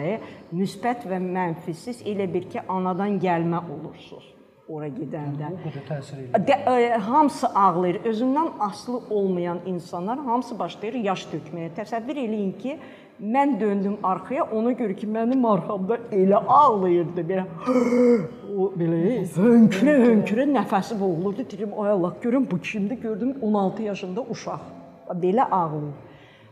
[0.53, 4.35] müsbət və mənfisiz elə bir ki, anadan gəlmə olursunuz
[4.69, 5.51] ora gedəndə.
[5.53, 6.45] Bu qədər təsir eləyir.
[6.49, 8.01] De, ə, hamısı ağlayır.
[8.11, 11.73] Özündən asılı olmayan insanlar hamısı başlayır yaş tökməyə.
[11.77, 12.79] Təsəvvür eləyin ki,
[13.21, 17.45] mən döndüm arxaya, ona görə ki, mənim arxamda elə ağlayırdı belə.
[18.55, 19.03] o belə
[19.37, 21.45] hönkürə hönkürə nəfəsi boğulurdu.
[21.53, 23.03] Deyirəm, ay Allah, görüm bu kimdir?
[23.03, 24.65] Gördüm 16 yaşında uşaq.
[25.21, 25.93] Belə ağlayır.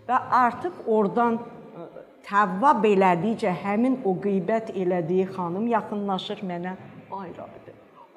[0.08, 1.88] Və artıq oradan ə,
[2.28, 6.76] təvvab elədikcə həmin o qeybət elədiyi xanım yaxınlaşır mənə.
[7.12, 7.61] Ay Rabbi.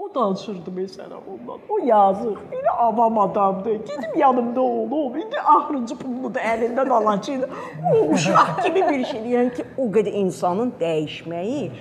[0.05, 1.59] O danışırdı məsələn ondan.
[1.69, 3.71] O yazıq, elə avam adamdır.
[3.71, 7.49] Gedib yanımda olub, indi axırıncı pulunu da əlindən alacaq.
[7.93, 9.29] O uşaq kimi bir şeydir.
[9.37, 11.71] Yəni ki, o qədər insanın dəyişməyi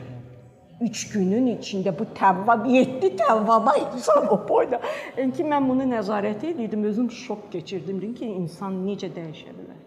[0.81, 4.81] 3 günün içində bu təvvab 7 təvvaba insan o boyda.
[5.19, 8.01] Yəni ki, mən bunu nəzarət edirdim, özüm şok keçirdim.
[8.01, 9.81] Dedim ki, insan necə dəyişə bilər?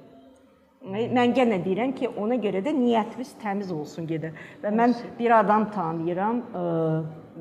[0.88, 4.38] Mən yenə deyirəm ki, ona görə də niyyətimiz təmiz olsun gedir.
[4.64, 6.42] Və mən bir adam tanıyıram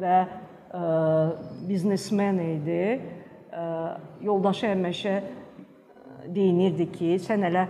[0.00, 0.16] və
[1.68, 3.00] biznesmen idi.
[4.22, 5.14] Yoldaşı həmişə
[6.34, 7.66] deyinirdi ki, sən elə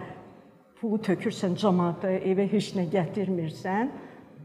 [0.81, 3.93] pulu tökürsən cəmaata, evə heç nə gətirmirsən.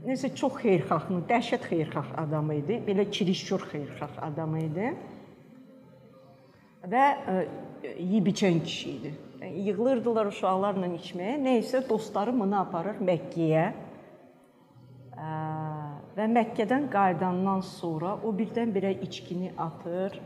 [0.05, 2.79] Nəsə çox xeyirxahlı, dəhşət xeyirxah adam idi.
[2.87, 4.93] Belə kirişkör xeyirxah adam idi.
[6.89, 7.35] Və ə,
[7.85, 9.11] yeyib-içən kişi idi.
[9.41, 11.37] Yəni, yığılırdılar uşaqlarla içməyə.
[11.41, 13.67] Nə isə dostları bunu aparır Məkkəyə.
[16.17, 20.17] Və Məkkədən qayıdandan sonra o birdən-birə içkini atır,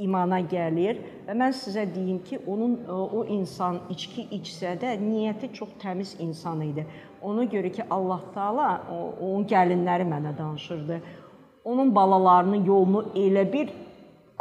[0.00, 5.76] imana gəlir və mən sizə deyim ki, onun o insan içki içsə də niyyəti çox
[5.82, 6.86] təmiz insan idi.
[7.22, 8.68] Ona görə ki, Allah Taala
[9.20, 11.00] onun gəlinləri mənə danışırdı.
[11.64, 13.70] Onun balalarının yolunu elə bir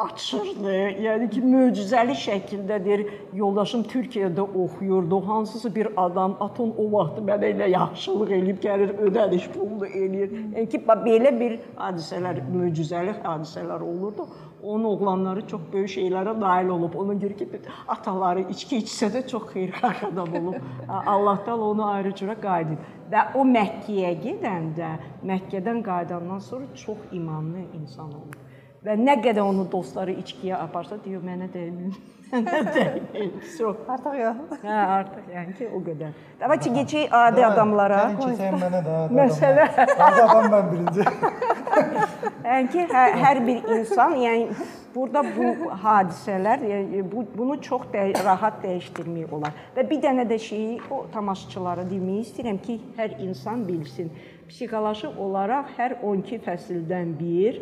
[0.04, 0.74] açırdı.
[1.06, 3.06] Yəni ki, möcüzəli şəkildədir.
[3.34, 5.22] Yoldaşım Türkiyədə oxuyurdu.
[5.28, 10.36] Hansısa bir adam atın o vaxt mənə elə yaxşılıq eləyib gəlir, ödəniş pulunu eləyir.
[10.56, 14.28] Yəni ki, belə bir hadisələr, möcüzəli hadisələr olurdu.
[14.64, 16.96] Onun oğlanları çox böyük şeylərə nail olub.
[17.00, 17.48] Ona görə ki,
[17.88, 20.56] ataları içki içsə də çox xeyirxah adam olub.
[20.88, 22.84] Allah Taala onu ayrı cürə qayıdıb.
[23.12, 24.92] Və o Məkkəyə gedəndə,
[25.26, 28.49] Məkkədən qayıdandan sonra çox imanlı insan olub.
[28.80, 31.92] Və nə qədər onun dostları içkiyə aparsa, deyir mənə deyil.
[32.32, 33.32] Mənə deyil.
[33.58, 33.82] Çox.
[33.92, 34.54] Artıq yox.
[34.62, 36.14] Hə, artıq yəni ki, o qədər.
[36.40, 37.98] Davayçı keçək adi adamlara.
[38.22, 39.00] Keçək mənə də.
[39.18, 39.66] Məsələ.
[39.76, 41.08] Adi adam mən birinci.
[42.50, 44.56] Yəni ki, hər, hər bir insan, yəni
[44.96, 49.54] burada bu hadisələr, yəni bu bunu çox də rahat dəyişdirmək olar.
[49.76, 54.10] Və bir dənə də şeyi o tamaşaçılara demək istəyirəm ki, hər insan bilsin.
[54.50, 57.62] Psixoloji olaraq hər 12 fəsildən bir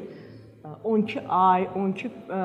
[0.84, 2.42] 12 ay, 12 ə,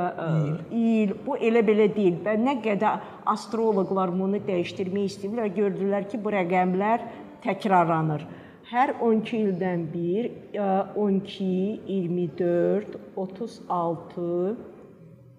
[0.77, 2.21] il bu elə belə deyil.
[2.25, 7.07] Və nə qədər astroloqlar bunu dəyişdirmək istəyirlər, gördülər ki, bu rəqəmlər
[7.45, 8.27] təkrarlanır.
[8.73, 11.49] Hər 12 ildən bir 12,
[11.87, 14.55] 24, 36,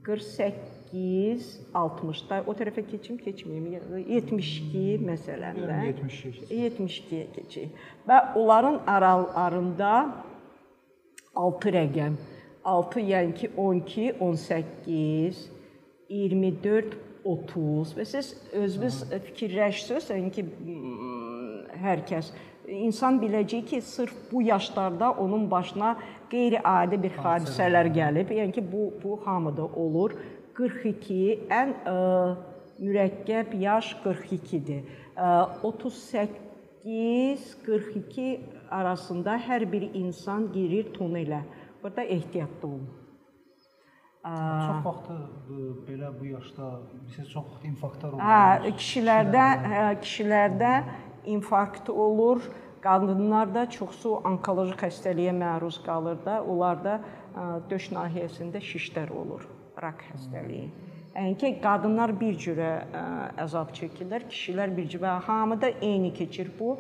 [0.04, 3.72] 48, 60 da o tərəfə keçim, keçməyim.
[4.12, 5.80] 72 məsələn də.
[5.88, 6.46] 72.
[6.52, 7.82] 72-yə keçək.
[8.10, 9.96] Və onların aralarında
[11.34, 12.20] 6 rəqəm
[12.66, 15.44] 6 yəni ki 12, 18,
[16.10, 20.48] 24, 30 və siz özünüz fikirləşsəz, yəni ki
[21.84, 22.32] hər kəs
[22.68, 25.98] insan biləcək ki, sırf bu yaşlarda onun başına
[26.32, 28.32] qeyri-adi bir hadisələr gəlib.
[28.32, 30.12] Yəni ki, bu bu hamıda olur.
[30.54, 31.96] 42 ən ə,
[32.80, 34.82] mürəkkəb yaş 42-dir.
[35.64, 41.42] 38 42 arasında hər bir insan girir tunelə.
[41.84, 42.90] Burada ehtiyatlı olun.
[44.24, 45.14] Çox vaxtı
[45.88, 46.80] belə bu yaşda
[47.16, 48.22] siz çox vaxt infarktlar olur.
[48.24, 50.70] Hə, kişilərdə, hə, kişilərdə
[51.26, 52.46] infarkt olur.
[52.84, 56.98] Qadınlarda çoxsu onkoloji xəstəliyə məruz qalır da, onlarda
[57.70, 59.44] döş nahiyəsində şişlər olur,
[59.84, 60.72] rak xəstəliyi.
[61.16, 62.72] Yəni ki, qadınlar bir cürə
[63.44, 65.18] əzab çəkirlər, kişilər bir cürə.
[65.28, 66.78] Hamıda eyni keçir bu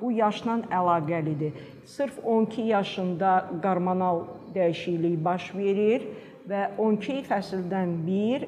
[0.00, 1.58] bu yaşla əlaqəlidir.
[1.88, 4.18] Sırf 12 yaşında hormonal
[4.54, 6.02] dəyişiklik baş verir
[6.50, 8.44] və 12 fəsildən bir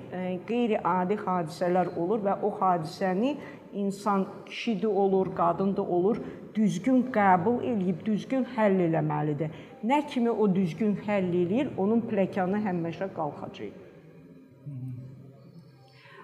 [0.49, 3.31] qeyri-adi hadisələr olur və o hadisəni
[3.73, 6.21] insan kişi də olur, qadın da olur,
[6.55, 9.57] düzgün qəbul eləyib düzgün həll eləməlidir.
[9.85, 13.73] Nə kimi o düzgün həll eləyir, onun plekanı həmişə qalxacaq.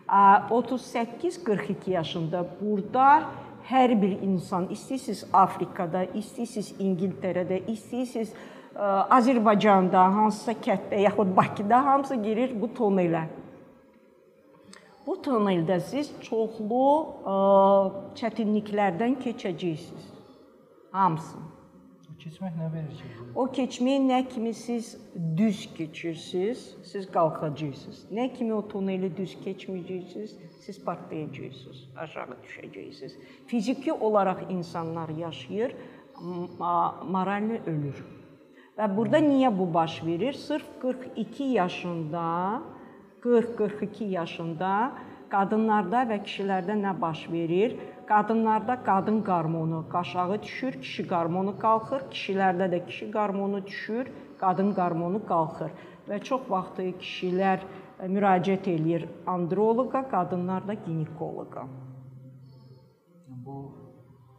[0.09, 3.24] 38-42 yaşında burada
[3.66, 8.35] hər bir insan, istəyirsiniz Afrikada, istəyirsiniz İngiltərədə, istəyirsiniz
[9.16, 13.24] Azərbaycanda, hansısa kənddə yaxud Bakıda hamısı girir bu tonelə.
[15.07, 16.87] Bu toneldə siz çoxlu
[17.33, 17.37] ə,
[18.18, 20.09] çətinliklərdən keçəcəksiniz.
[20.92, 21.56] Hamısını.
[22.27, 23.09] Keçmək nə verir ki?
[23.39, 24.89] O keçməyi nə kimi siz
[25.39, 28.01] düz keçirsiniz, siz qalxacaqsınız.
[28.19, 30.33] Nə kimi o tuneli düz keçməyəcəksiniz,
[30.65, 33.15] siz partlayacaqsınız, aşağı düşəcəksiniz.
[33.47, 35.77] Fiziki olaraq insanlar yaşayır,
[37.15, 38.03] moralni ölür.
[38.75, 40.33] Və burada niyə bu baş verir?
[40.33, 42.25] Sırf 42 yaşında,
[43.23, 44.73] 40-42 yaşında
[45.31, 47.79] qadınlarda və kişilərdə nə baş verir?
[48.07, 55.23] Qadınlarda qadın qarmonu aşağı düşür, kişi qarmonu qalxır, kişilərdə də kişi qarmonu düşür, qadın qarmonu
[55.33, 55.71] qalxır
[56.09, 57.64] və çox vaxt kişilər
[58.01, 61.66] e, müraciət eləyir androloqa, qadınlar da ginekoloqa.
[63.47, 63.57] Bu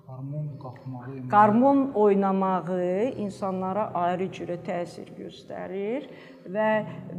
[0.07, 6.07] hormon qalxmağı, Qarmon oynamağı insanlara ayrı cürə təsir göstərir
[6.55, 6.69] və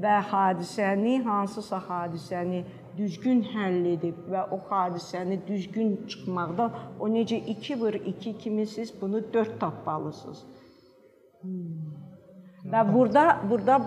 [0.03, 2.65] və hadisəni hansısa hadisəni
[2.99, 6.69] düzgün həll edib və o hadisəni düzgün çıxmaqda
[7.01, 10.45] o necə 2 vur 2 kimi siz bunu 4 tapmalısınız.
[12.73, 13.79] Və burada burada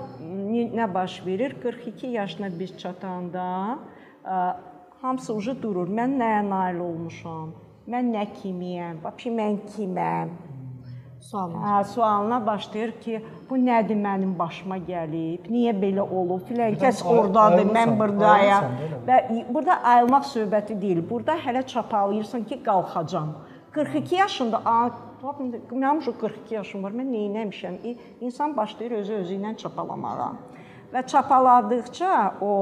[0.77, 1.55] nə baş verir?
[1.63, 3.47] 42 yaşına biz çatanda
[4.23, 4.55] ə,
[5.01, 5.89] hamısı uje durur.
[5.99, 7.51] Mən nəyə nail olmuşam?
[7.91, 9.03] Mən nə kimiyəm?
[9.03, 10.33] Vəbşi mən kiməm?
[11.21, 11.51] Sual.
[11.51, 15.45] Hə, sualına başlayır ki, bu nədir mənim başıma gəlib?
[15.53, 16.41] Niyə belə olub?
[16.47, 18.65] Filan kəs ordadır, mən burdayam.
[19.05, 19.17] Və
[19.53, 21.03] burada ayılmaq söhbəti deyil.
[21.09, 23.35] Burada hələ çapalayırsan ki, qalxacam.
[23.71, 24.61] 42 yaşında,
[25.71, 26.91] mənim şu 42 yaşım var.
[26.91, 27.77] Mən nə etmişəm?
[28.21, 30.31] İnsan başlayır özü özü ilə çapalamağa.
[30.93, 32.53] Və çapaladıkca o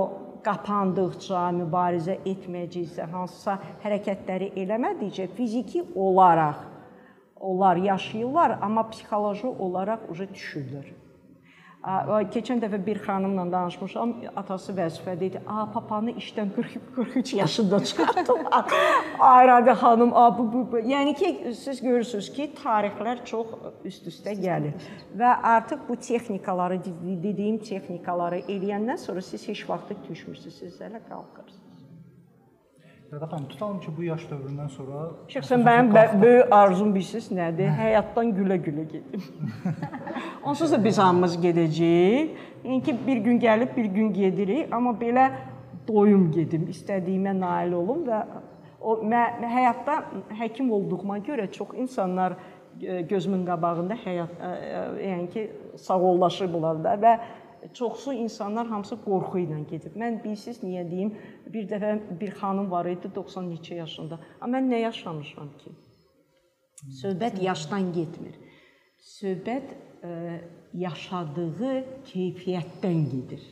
[0.43, 6.68] qapandıqca, mübarizə etməyəcəksə, hansısa hərəkətləri eləmədikcə fiziki olaraq
[7.39, 10.89] onlar yaşayırlar, amma psixoloji olaraq uje düşürlər.
[12.33, 15.39] Keçən dəfə bir xanımla danışmışam, atası vəzifədə idi.
[15.47, 18.65] A, papanı işdən 40 43 yaşında çıxartdılar.
[19.19, 20.79] Ayradı xanım, a bu, bu, bu.
[20.79, 23.55] Yəni ki, siz görürsüz ki, tarixlər çox
[23.87, 30.81] üst-üstə gəlir və artıq bu texnikaları dediyim texnikaları eləyəndən sonra siz heç vaxt düşmürsüz, siz
[30.81, 31.58] hələ qalxırsınız.
[33.11, 34.97] Ya da xanım, tutalım ki, bu yaş dövründən sonra
[35.33, 35.87] Şəxsən mənim
[36.21, 37.71] böyük arzum bilirsiniz nədir?
[37.73, 39.23] Həyatdan gülə-gülə gedim.
[40.45, 42.35] Onsuz da biz hamımız gedəcəyik.
[42.65, 45.25] Yəni ki, bir gün gəlib, bir gün gedirik, amma belə
[45.87, 48.21] doyum gedim, istədiyimə nail olum və
[48.79, 49.97] o mən həyatda
[50.43, 52.37] həkim olduğuma görə çox insanlar
[52.81, 55.49] e, gözümün qabağında həyat ə, ə, yəni ki,
[55.87, 57.17] sağollaşıblar da və
[57.73, 59.95] çoxsu insanlar hamısı qorxu ilə gedib.
[59.99, 61.13] Mən bilirsiz niyə deyim?
[61.53, 64.19] Bir dəfə bir xanım var idi 90 neçə yaşında.
[64.41, 65.75] Amma mən nə yaşamışam ki?
[67.01, 68.35] Söhbət yaşdan getmir.
[69.19, 70.39] Söhbət ə,
[70.73, 71.75] yaşadığı
[72.11, 73.43] keyfiyyətdən gedir.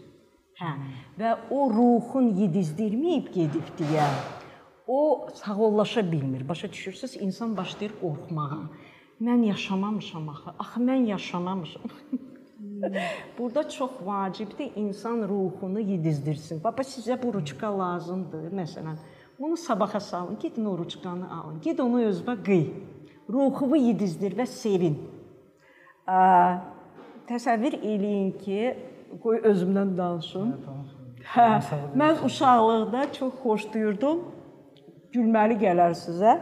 [0.57, 0.73] Hə.
[1.19, 4.07] Və o ruhun yedizdirməyib gedib deyə
[4.87, 6.49] o sağollaşa bilmir.
[6.49, 7.15] Başa düşürsüz?
[7.21, 8.69] İnsan başlayır qorxmağa.
[9.21, 10.49] Mən yaşamamışam axı.
[10.59, 11.83] Axı mən yaşamamışam.
[13.37, 16.63] Burada çox vacibdir insan ruhunu yedizdirsin.
[16.63, 18.97] Baba sizə bu ruçka lazımdır, məsələn.
[19.39, 21.61] Bunu sabaha salın, gedin o ruçkanı alın.
[21.61, 22.65] Ged onu özünə qıy.
[23.29, 24.97] Ruhuvu yedizdir və sevin.
[27.27, 28.59] Təsəvvür eləyin ki,
[29.23, 30.53] qoy özümdən danışım.
[31.33, 31.47] Hə,
[31.95, 34.21] mən uşaqlıqda çox xoşlayırdım.
[35.13, 36.37] Gülməli gələr sizə.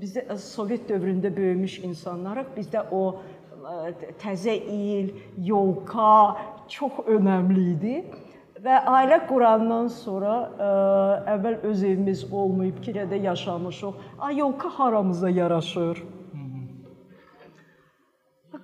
[0.00, 2.52] Bizdə Sovet dövründə böyümüş insanlarıq.
[2.56, 3.20] Bizdə o
[4.22, 5.10] təzə il,
[5.42, 6.36] yolka
[6.70, 7.96] çox önəmli idi.
[8.62, 10.68] Və ailə qurandan sonra ə,
[11.34, 13.98] əvvəl öz evimiz olmayıb, kirədə yaşamışıq.
[14.18, 16.02] Ay yolka haramıza yaraşır.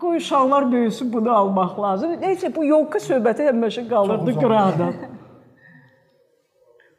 [0.03, 2.15] Qoy uşaqlar böyüsün, bunu almaq lazım.
[2.23, 4.93] Nəysə bu yolka söhbəti həmişə qalırdı qırada.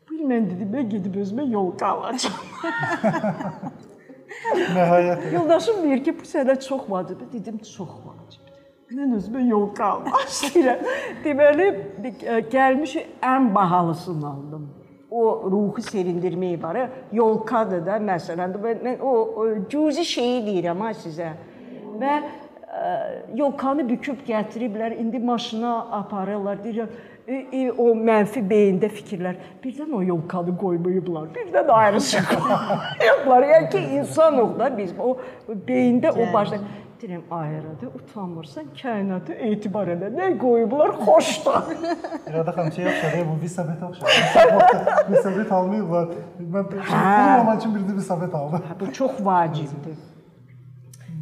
[0.08, 3.74] Bu il mən dedim, mən gedib özümə yolka alacağam.
[4.52, 7.32] nəhayət Yoldaşım deyir ki, bu sənə çox vacibdir.
[7.34, 8.60] Dedim, çox vacibdir.
[8.94, 10.86] Mən özümə yolka almaq istəyirəm.
[11.26, 11.68] Deməli,
[12.04, 14.70] e, gəlmiş ən bahalısını aldım.
[15.14, 16.80] O ruhu sevindirmək var.
[17.14, 18.56] Yolkadır da məsələn.
[18.64, 21.32] Mən, o, o cüzi şeyi deyirəm ha sizə.
[22.02, 22.94] Və ə,
[23.38, 26.62] yolkanı büküb gətiriblər, indi maşına aparırlar.
[26.66, 27.13] Deyirəm, e, e,
[27.78, 29.38] o mənfi beyində fikirlər.
[29.64, 31.30] Birdən o yolkanı qoymayıblar.
[31.36, 33.44] Birdən ayrıca qoyublar.
[33.54, 34.92] Yəni ki, insanıq da biz.
[35.00, 35.18] O
[35.68, 36.60] beyində o başda
[37.04, 40.12] deyirəm, ayıradı, utanmırsan, kainatı etibar edə.
[40.16, 40.96] Nə qoyublar?
[41.04, 41.74] Xoşdur.
[42.34, 44.08] Ya da xanım şey oxşar, bu Visabet oxşar.
[45.12, 46.08] Visabet almayıblar.
[46.40, 48.64] Mən pulmamaq üçün bir də Visabet aldım.
[48.80, 49.98] Bu çox vacibdir.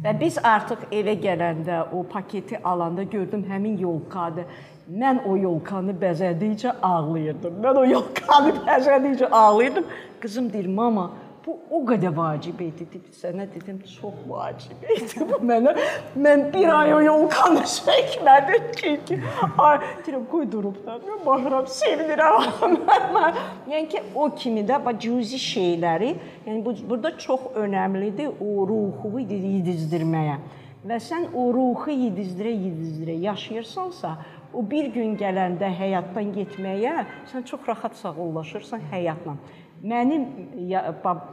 [0.02, 4.44] Və biz artıq evə gələndə o paketi alanda gördüm həmin yolkadır.
[4.90, 7.58] Mən o yolkanı bəzədikcə ağlayırdım.
[7.62, 9.84] Mən o yolkanı bəzədikcə ağlayırdım.
[10.20, 11.10] Qızım deyir, mama,
[11.46, 12.86] bu o qədər vacib idi.
[12.90, 15.74] Dedi, sənə dedim, çox vacib idi bu mənə.
[16.18, 19.20] Mən bir ay o yolkanı çəkmədim çünki.
[19.58, 20.98] Ay, deyirəm, qoy durub da.
[21.06, 22.76] Mən baxıram, sevinirəm.
[23.72, 26.16] yəni ki, o kimi də bax cüzi şeyləri,
[26.48, 30.40] yəni bu burada çox önəmlidir o ruhu yedizdirməyə.
[30.82, 34.16] Və sən o ruhu yedizdirə-yedizdirə yaşayırsansa,
[34.54, 39.36] o bir gün gələndə həyatdan getməyə sən çox rahat sağollaşırsan həyatla.
[39.82, 40.26] Mənim
[40.70, 41.30] ya, bab-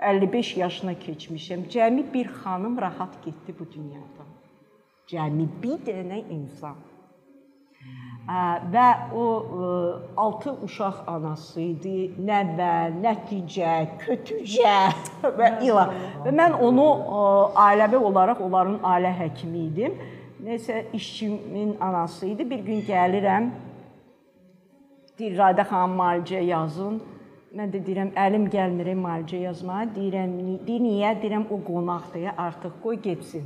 [0.00, 1.68] 55 yaşına keçmişəm.
[1.68, 4.28] Cəmi bir xanım rahat getdi bu dünyadan.
[5.08, 6.76] Cəmi bir dənə insan.
[8.72, 9.24] Və o
[10.16, 12.10] 6 uşaq anası idi.
[12.20, 14.74] Nəvə, nəticə, kötücə
[15.38, 15.86] və ila.
[16.26, 16.88] Və mən onu
[17.56, 19.96] ailəvi olaraq onların ailə həkimi idim.
[20.48, 22.50] Nəsə işçimin anası idi.
[22.50, 23.50] Bir gün gəlirəm.
[25.18, 26.96] Deyir Radə xanım müalicə yazın.
[27.58, 29.82] Mən də deyirəm əlim gəlmir müalicə yazmağa.
[29.98, 30.32] Deyirəm
[30.66, 31.12] deyir niyə?
[31.20, 33.44] Deyirəm o qonaqdır, artıq qoy getsin.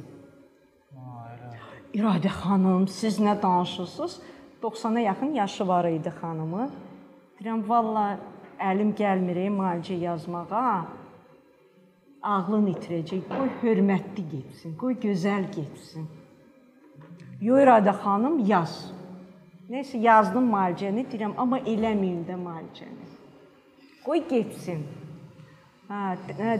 [1.98, 4.20] İradə xanım, siz nə danışırsınız?
[4.62, 6.70] 90-a yaxın yaşı var idi xanımın.
[7.40, 8.06] Deyirəm, valla
[8.70, 10.72] əlim gəlmir müalicə yazmağa.
[12.22, 13.26] Ağlın itirəcək.
[13.36, 16.21] Qoy hörmətli getsin, qoy gözəl getsin.
[17.42, 18.72] Yo İradə xanım yaz.
[19.66, 23.08] Nəysə yazdım müalicəni, deyirəm, amma eləməyin də müalicəni.
[24.04, 24.84] Qoy getsin.
[25.90, 26.02] Hə,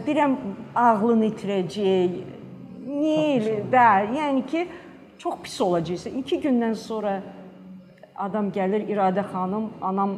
[0.03, 0.35] deyirəm
[0.75, 2.17] ağlını itirəcək.
[2.83, 3.55] Niyə?
[3.71, 4.65] Bəli, yəni ki,
[5.23, 6.19] çox pis olacaqsan.
[6.19, 7.15] 2 gündən sonra
[8.27, 10.17] adam gəlir İradə xanım, anam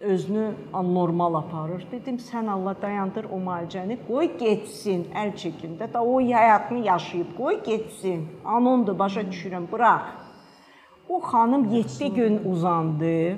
[0.00, 1.86] özünü anormal aparır.
[1.92, 5.92] Dedim, sən Allah dayandır o müalicəni, qoy getsin, əl çəkin də.
[5.92, 8.28] Da o həyatını yaşayıb, qoy getsin.
[8.44, 10.02] Anondur, başa düşürəm, burax.
[11.08, 13.36] O xanım 7 gün uzandı.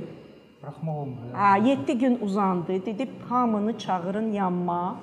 [0.62, 1.32] Buraxmaq olmur.
[1.34, 2.86] Hə, 7 gün uzandı.
[2.86, 4.96] Dedi, hamını çağırın yanıma.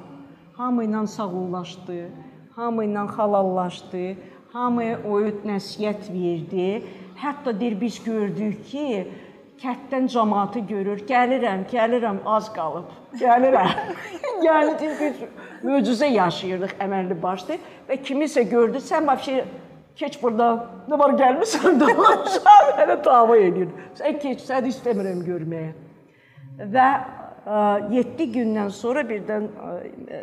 [0.53, 2.09] Hamı ilə sağollaşdı.
[2.55, 4.15] Hamı ilə halallaşdı.
[4.53, 6.83] Hamıya oyud nəsihət verdi.
[7.19, 9.07] Hətta deyir biz gördük ki,
[9.61, 11.01] kətdən cəmaatı görür.
[11.09, 12.89] Gəlirəm, gəlirəm, az qalıb.
[13.19, 13.73] Gəlirəm.
[14.47, 15.21] yəni biz
[15.65, 19.43] möcüzə yaşayırdıq əməlli başlı və kimisə gördü, sən vəbşə
[19.99, 20.49] keç burada.
[20.89, 23.71] Nə var gəlmisən dolaşan, hələ dava edir.
[23.99, 25.71] Sən keç, sən istəmirəm görməyə.
[26.71, 26.89] Və
[27.45, 29.71] 7 gündən sonra birdən ə,
[30.17, 30.19] ə,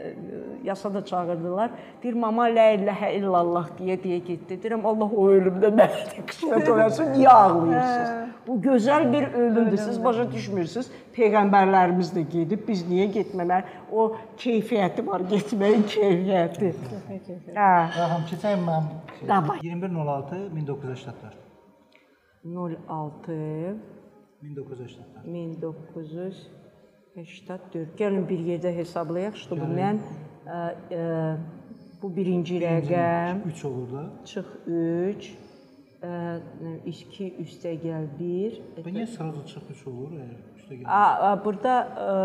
[0.66, 1.70] yasada çağırdılar.
[2.02, 4.56] Deyir mama la ilahə illallah deyə deyə getdi.
[4.64, 7.12] Deyirəm Allah o ölümdə mənə qismət eləsin.
[7.14, 8.32] Niyə ağlayırsınız?
[8.46, 9.76] Bu gözəl bir ölümdür.
[9.78, 10.88] Siz başa düşmürsüz.
[11.14, 13.62] Peyğəmbərlərimiz də gedib, biz niyə getməməli?
[13.92, 16.72] O keyfiyyəti var, getməyin keyfiyyəti.
[17.54, 17.68] Hə.
[17.98, 18.84] Rəhəm keçən mən
[19.28, 19.58] Davay.
[19.62, 21.36] 2106 1984.
[22.42, 23.76] 06
[24.42, 26.61] 1984.
[27.16, 27.96] 1984.
[27.98, 29.36] Gəlin bir yerdə hesablayaq.
[29.36, 29.98] İşte bu mən
[30.48, 30.60] ə,
[30.96, 31.02] ə,
[32.00, 34.04] bu birinci rəqəm 3 olur da.
[34.24, 35.32] çıx 3
[36.86, 40.14] 2 üstə gəl 1 Bu niyə sırada çıx 3 olur?
[40.18, 40.86] Yəni üstə gəl.
[40.88, 41.74] A, burada
[42.06, 42.16] ə,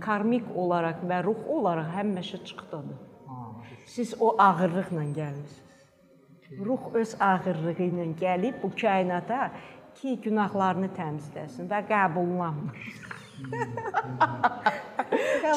[0.00, 3.02] karmik olaraq və ruh olaraq həmişə çıxdadır.
[3.86, 5.58] Siz o ağırlıqla gəlirsiniz.
[6.64, 9.50] Ruh öz ağırlığı ilə gəlib bu kainata
[9.98, 13.10] ki günahlarını təmizləsin və qəbullanmır.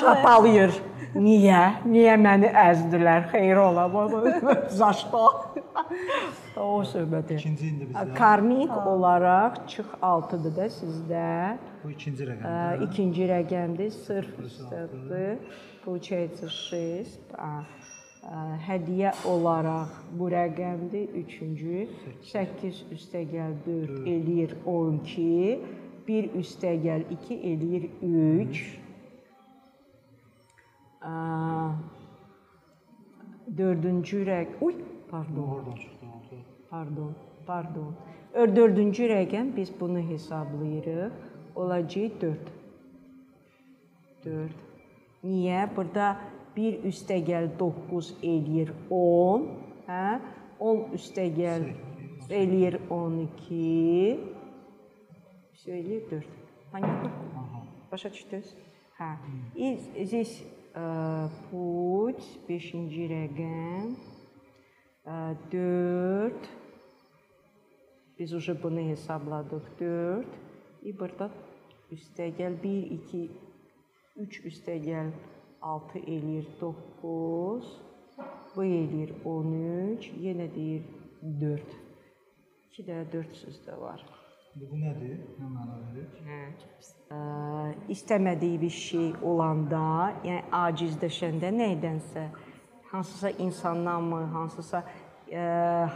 [0.01, 0.73] Çapalayır.
[1.15, 1.63] Niyə?
[1.91, 3.25] Niyə məni əzdilər?
[3.33, 3.89] Xeyr ola.
[4.71, 5.23] Zaşda.
[6.61, 7.35] o söhbəti.
[7.41, 8.15] İkinci indi bizdə.
[8.15, 11.25] Karmik olaraq çıx 6-dır da sizdə.
[11.83, 12.85] Bu ikinci Ə, rəqəmdir.
[12.87, 15.39] ikinci rəqəmdir, sırf üstədir.
[15.85, 17.19] Получается 6.
[17.39, 17.51] A,
[18.23, 21.89] ə, hədiyyə olaraq bu rəqəmdir, üçüncü.
[22.23, 25.59] 8 üstə gəl 4 eləyir 12.
[26.08, 28.60] 1 üstə gəl 2 eləyir 3.
[31.06, 31.14] Ə,
[33.58, 34.60] dördüncü rəq.
[34.62, 34.76] Uy,
[35.12, 35.48] pardon.
[35.56, 36.44] Oradan çıxdı oldu.
[36.70, 37.16] Pardon,
[37.48, 37.96] pardon.
[38.34, 41.12] Ör dördüncü rəqəm biz bunu hesablayırıq.
[41.56, 42.38] Olacaq 4.
[44.26, 44.52] 4.
[45.24, 45.66] Niyə?
[45.76, 46.18] Burada
[46.56, 49.48] 1 üstə gəl 9 eləyir 10,
[49.88, 50.20] hə?
[50.60, 51.70] 10 üstə gəl
[52.30, 54.35] eləyir 12.
[55.65, 56.27] Söyləyir 4.
[56.73, 57.11] Понятно?
[57.93, 58.55] Başa düşdünüz?
[58.99, 59.17] Hə.
[59.57, 60.43] И здесь
[60.75, 63.97] э, путь 5-ci rəqəm
[65.53, 66.49] 4
[68.19, 70.27] Biz уже bunu hesabladıq 4
[70.83, 71.31] и burada
[71.93, 73.31] üstəgəl 1 2
[74.17, 75.09] 3 üstəgəl
[75.61, 77.71] 6 eləyir 9
[78.55, 80.85] bu eləyir 13 yenə deyir
[81.41, 81.77] 4
[82.77, 84.05] 2 də 4 sözdə var.
[84.56, 85.16] Bu nədir?
[85.36, 86.06] Nə məna verir?
[86.24, 86.44] Hə.
[87.92, 89.82] İstəmədiyi bir şey olanda,
[90.24, 92.24] yəni acizləşəndə nədənsə,
[92.94, 94.82] hansısa insandanmı, hansısa
[95.28, 95.44] ə,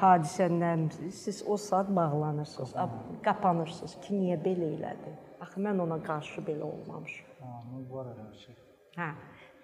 [0.01, 0.89] hadisədən
[1.21, 5.15] siz o saat bağlanırsınız, ab- qapanırsınız ki, niyə belə elədi?
[5.39, 7.27] Axı mən ona qarşı belə olmamışam.
[7.71, 8.59] Bu var elə şey.
[8.99, 9.11] Hə.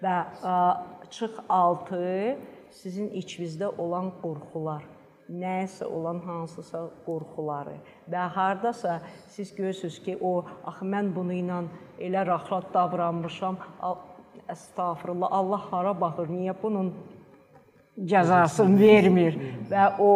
[0.00, 0.58] Və ə,
[1.12, 2.00] çıx 6
[2.80, 4.88] sizin içinizdə olan qorxular.
[5.30, 7.76] Nəsə olan hansısa qorxuları
[8.10, 11.62] və hardasa siz görürsüz ki, o axı mən bunu ilə
[11.98, 13.58] elə rahat davranmışam.
[14.46, 16.28] Əstəğfurullah, Allah hara baxır?
[16.30, 16.92] Niyə bunun
[17.98, 19.38] cəzasını vermir?
[19.70, 20.12] Və o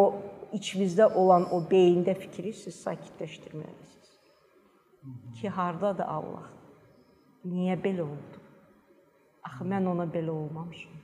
[0.54, 4.14] içimizdə olan o beyində fikri siz sakitləşdirməlisiniz.
[5.40, 6.46] Ki hardadır Allah?
[7.48, 8.44] Niyə belə oldu?
[9.48, 10.98] Axı mən ona belə olmamışam.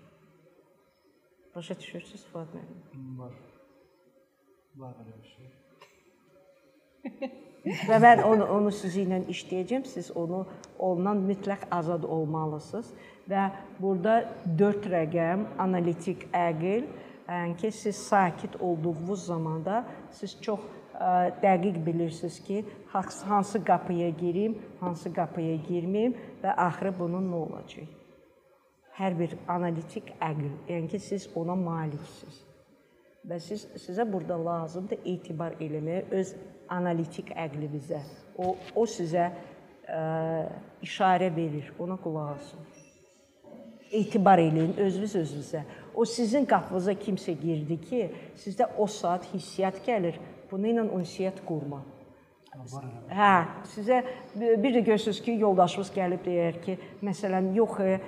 [1.57, 3.19] Başa düşürsüz Fuad müəllim?
[3.19, 3.46] Var.
[4.77, 5.47] Var elə bir şey.
[7.89, 9.87] Və mən onu onu sizinlə işləyəcəm.
[9.89, 10.45] Siz onu
[10.79, 12.93] ondan mütləq azad olmalısınız
[13.31, 13.47] və
[13.81, 14.17] burada
[14.61, 16.87] 4 rəqəm analitik əql,
[17.27, 19.81] yəni ki, siz sakit olduğunuz zamanda
[20.15, 20.61] siz çox
[20.95, 26.15] ə, dəqiq bilirsiniz ki, hansı qapıya girim, hansı qapıya girməyim
[26.45, 27.89] və axırı bunun nə olacaq.
[29.01, 32.46] Hər bir analitik əql, yəni ki, siz ona maliksiniz.
[33.27, 36.29] Və siz sizə burada lazımdır etibar eləməyə öz
[36.71, 37.99] analitik əqlinizə.
[38.39, 40.01] O o sizə ə,
[40.87, 42.69] işarə verir, ona qulaq asın.
[43.91, 45.65] Etibar eləyin özünüz özünüzə.
[45.95, 48.01] O sizin qapınıza kimsə girdi ki,
[48.39, 50.19] sizdə o saat hissiyat gəlir.
[50.51, 51.83] Bunu ilə ünsiyyət qurma.
[52.57, 53.33] Hə,
[53.71, 54.01] sizə
[54.35, 57.99] bir də görürsüz ki, yoldaşınız gəlib deyir ki, məsələn, yox, e,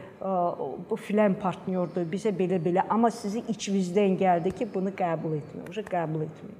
[0.90, 6.26] bu filan partnyordur, bizə belə-belə, amma sizi içinizdən gəldi ki, bunu qəbul etməyin, uje qəbul
[6.26, 6.58] etməyin.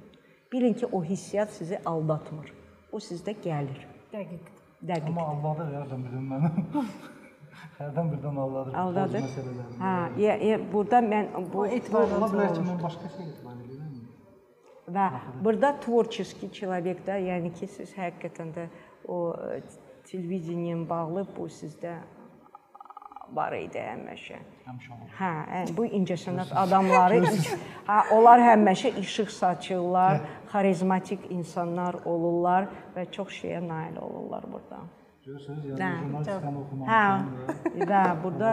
[0.51, 2.53] Bilin ki, o hissiyat sizi aldatmır.
[2.91, 3.83] O sizdə gəlir.
[4.13, 4.53] Dəqiq.
[4.81, 5.09] Dəqiq.
[5.11, 6.85] Amma Allah'da yardım edin mənim.
[7.79, 8.77] Hərdən birdən Allah'dır.
[8.83, 9.25] Aldadır.
[9.27, 9.81] məsələlərində.
[9.81, 13.68] Hə, ya, ya, burada mən bu Ola bilər ki, mən başqa şey etibar edirəm.
[14.88, 15.10] və
[15.44, 18.66] burada tворческий человек da, yəni ki, siz həqiqətən də
[19.08, 19.60] o e,
[20.10, 21.98] televiziyanla bağlı bu sizdə
[23.34, 24.40] var idi həmişə.
[24.66, 25.12] Həmişə olur.
[25.18, 27.22] Hə, yəni bu incəsənət adamları,
[27.88, 30.20] hə, onlar həmişə işıq saçırlar,
[30.52, 34.82] xarizmatik insanlar olurlar və çox şeyə nail olurlar burada.
[35.24, 37.88] Görürsünüz, Hə, yəni jurnalistikani Hə, oxumamışam.
[37.92, 38.50] və burada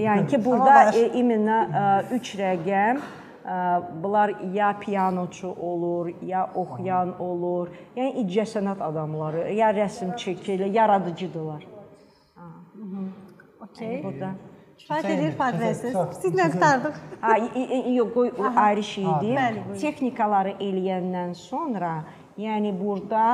[0.00, 1.58] yəni ki, burada e, iminə
[2.16, 3.10] 3 rəqəm ə,
[4.03, 11.63] bunlar ya pianoçu olur, ya oxuyan olur, yəni incəsənət adamları, ya rəsm çəkir, yaradıcıdırlar.
[13.63, 14.03] Okey.
[14.03, 14.31] Burada.
[14.79, 15.91] Kifayət edir fərqləsiz.
[15.93, 16.99] Çox, Sizlə qurtardıq.
[17.21, 17.33] Ha,
[17.97, 19.33] yox, qoy o ayrı şeydir.
[19.39, 19.79] bəli, buyurun.
[19.81, 21.93] Texnikaları eləyəndən sonra,
[22.39, 23.25] yəni burada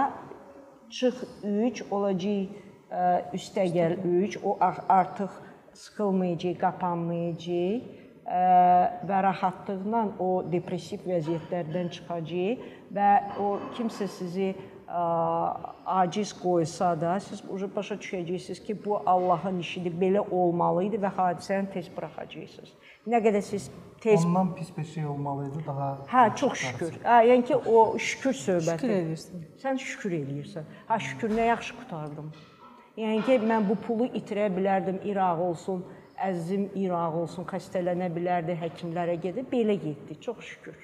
[0.89, 2.47] çıx 3 olacaq
[3.38, 5.32] üstə gəl 3, o ar- artıq
[5.74, 7.82] sıxılmayacaq, qapanmayacaq
[8.26, 12.63] və rahatlıqla o depressiv vəziyyətlərdən çıxacaq
[12.95, 14.47] və o kimsə sizi
[14.89, 15.03] ə,
[15.86, 21.11] aciz qoysa da, siz uje başa düşəcəksiniz ki, bu Allahın işidir, belə olmalı idi və
[21.17, 22.73] hadisəni tez buraxacaqsınız.
[23.05, 23.69] Nə qədər siz
[24.01, 26.97] tez Ondan pis bir şey olmalı idi, daha Hə, çox şükür.
[27.03, 28.82] Hə, yəni ki, o şükür söhbəti.
[28.82, 29.45] Şükür edirsən.
[29.61, 30.65] Sən şükür eləyirsən.
[30.88, 32.34] Ha, şükür nə yaxşı qutardım.
[32.97, 35.86] Yəni ki, mən bu pulu itirə bilərdim, İraq olsun,
[36.22, 40.20] əzizim İraq olsun, xəstələnə bilərdi, həkimlərə gedib, belə getdi.
[40.22, 40.78] Çox şükür.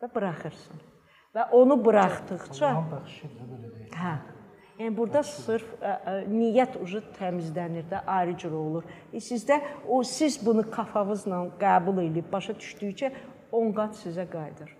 [0.00, 0.80] Və buraxırsan.
[1.36, 3.92] Və onu buraxdıqca Allahın bəxşidir belə deyil.
[4.00, 4.14] Hə.
[4.76, 8.88] Yəni burada sırf ə, ə, niyyət ucu təmizlənir də, ayrı cür olur.
[9.08, 9.56] E, sizdə
[9.88, 13.12] o siz bunu kafavızla qəbul edib başa düşdükcə
[13.52, 14.74] 10 qat sizə qayıdır.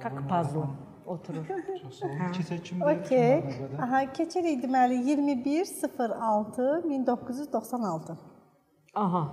[0.00, 0.60] Kak puzzle
[1.06, 1.46] oturur.
[1.82, 2.32] Çox sağ olun.
[2.32, 3.44] Keçək kimi Okey.
[3.82, 8.16] Aha, keçirik deməli 2106 1996.
[8.94, 9.24] Aha.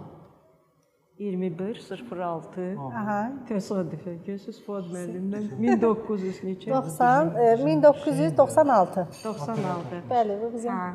[1.20, 1.82] 21
[2.12, 3.20] 06 Aha.
[3.50, 6.70] təsadüfə görürsüz Fuad müəllimdən 1900 neçə?
[6.70, 9.08] 90 e, 1996.
[9.24, 10.02] 96.
[10.10, 10.88] Bəli, bu bizim Hə.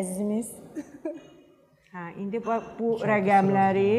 [0.00, 0.50] əzizimiz.
[1.92, 3.92] Hə, indi bax bu rəqəmləri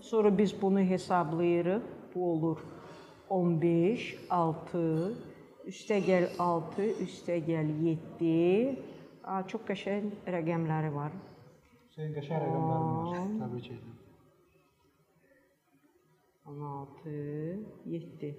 [0.00, 1.92] sonra biz bunu hesablayırıq.
[2.14, 2.58] Bu olur
[3.30, 4.82] 15, 6,
[5.70, 8.76] üstə gəl 6, üstə gəl 7.
[9.26, 11.14] A, çox qəşəng rəqəmləri var.
[11.94, 13.30] Senin qəşəng rəqəmlərin var.
[13.42, 13.96] Təbrik edirəm.
[16.46, 17.16] 16,
[17.86, 18.34] 7.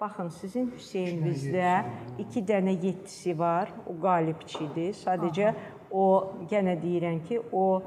[0.00, 1.70] Baxın, sizin Hüseynimizdə
[2.18, 3.70] 2 dənə 7-si var.
[3.86, 4.90] O qalibçidir.
[4.98, 5.54] Sadəcə
[5.94, 6.06] o
[6.50, 7.80] yenə deyirəm ki, o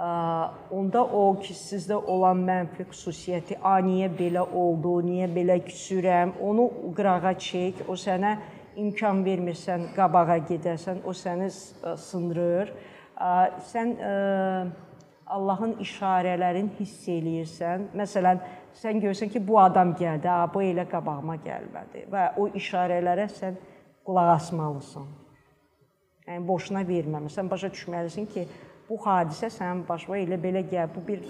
[0.00, 6.68] onda o ki sizdə olan mənfi xüsusiyyəti, a niyə belə oldu, niyə belə küsürəm, onu
[6.96, 7.84] qırağa çək.
[7.88, 8.36] O sənə
[8.80, 11.50] imkan vermirsən qabağa gedəsən, o səni
[12.06, 12.72] sındırır.
[13.72, 13.96] Sən
[15.30, 17.90] Allahın işarələrini hiss eləyirsən.
[18.00, 18.40] Məsələn,
[18.80, 23.60] sən görsən ki, bu adam gəldi, ha, bu elə qabağıma gəlmədi və o işarələrə sən
[24.06, 25.06] qulaq asmalısan.
[26.26, 28.48] Yəni boşuna verməmisən, başa düşməlisən ki,
[28.90, 31.24] bu hadisə sənin başına elə belə gəl, bu bir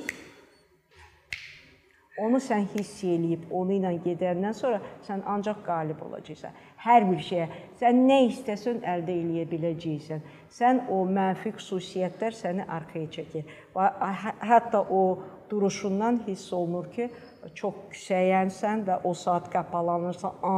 [2.20, 6.56] Onu sən hiss eləyib, onu ilə gedəndən sonra sən ancaq qalib olacaqsan.
[6.84, 7.46] Hər bir şeyə
[7.80, 10.20] sən nə istəsən əldə eləyə biləcəksən.
[10.52, 13.54] Sən o mənfi xüsusiyyətlər səni arxaya çəkir.
[13.76, 15.02] Hə- hətta o
[15.50, 17.08] duruşundan hiss olunur ki,
[17.54, 20.44] çox küsəyənsən və o saat qapalanırsan.
[20.44, 20.52] A,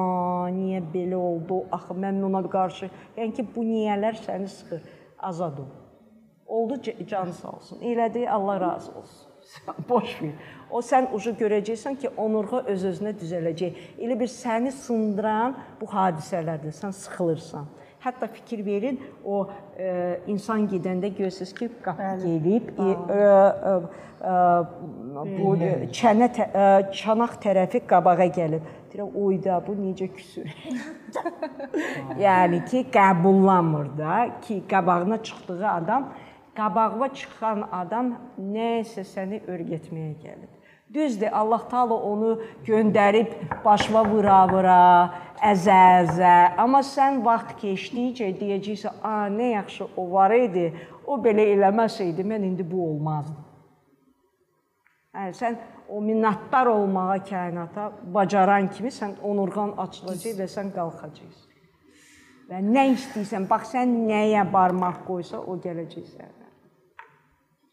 [0.56, 1.62] niyə belə oldu?
[1.78, 2.90] Axı mən ona qarşı,
[3.20, 4.82] yəni ki, bu niyələr səni sıxır.
[5.30, 5.81] Azad ol.
[6.52, 7.78] Oldu c- canı sağ olsun.
[7.80, 9.28] Elədi, Allah razı olsun.
[9.88, 10.32] Boş ver.
[10.70, 13.78] O sən ucu görəcəksən ki, onurğa öz-özünə düzələcək.
[14.04, 16.74] Elə bir səni sındıran bu hadisələrdir.
[16.76, 17.64] Sən sıxılırsan.
[18.04, 19.46] Hətta fikir verin, o
[19.78, 23.20] e, insan gedəndə görürsüz ki, qapı gelib, e, e,
[23.70, 23.74] e,
[24.28, 26.66] e, bu e, çənə tə, e,
[26.98, 28.66] çanaq tərəfi qabağa gəlib.
[28.92, 30.52] Deyirəm, oyda bu necə küsür.
[32.26, 36.12] yəni ki, qəbullanmır da ki, qabağına çıxdığı adam,
[36.56, 40.50] qabağına çıxan adam nəsə səni örgətməyə gəlib.
[40.94, 42.32] Düzdür, Allah Taala onu
[42.66, 43.30] göndərib
[43.64, 44.80] başına vura-vura,
[45.40, 50.66] əzə-əzə, amma sən vaxt keçdikcə deyəcəksən, "A, nə yaxşı o var idi.
[51.06, 53.40] O belə eləməsəydi mən indi bu olmazdı."
[55.14, 55.56] Hə, sən
[55.88, 61.48] o minnətdar olmağa kainata bacaran kimi sən onurğan açılacaq və sən qalxacaqsan.
[62.50, 66.41] Və nə istəyirsən, bax sən nəyə barmaq qoysa o gələcək sənə.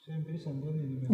[0.09, 1.05] Sen bilirsən də dedim.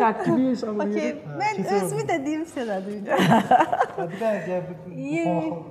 [0.00, 1.18] Təklif hesab edirəm.
[1.42, 3.20] Mən özümü də deyim sənə deyirəm.
[3.98, 4.74] Bir dənə gəl bu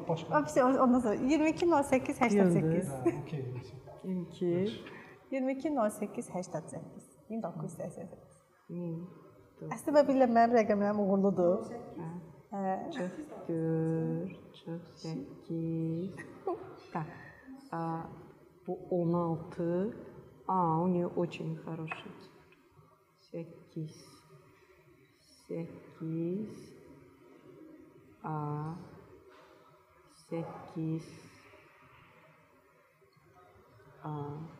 [0.10, 0.30] başqa.
[0.40, 2.90] Ofisi ondan sonra 22 08 88.
[3.24, 3.44] Okey.
[4.04, 4.70] 22
[5.32, 6.78] 22 08 88
[7.34, 9.74] 1988.
[9.80, 11.60] Əslində bilirəm mənim rəqəmlərim uğurludur.
[12.54, 12.62] Hə.
[12.94, 13.14] Çox
[13.48, 14.30] gör,
[14.62, 16.14] çox 8.
[16.94, 17.10] Tak.
[18.68, 19.94] Bu 16
[20.48, 22.12] А, у нее очень хороший.
[23.32, 23.89] 8
[25.50, 26.48] 8
[28.24, 28.76] А
[30.30, 31.02] 8
[34.04, 34.56] A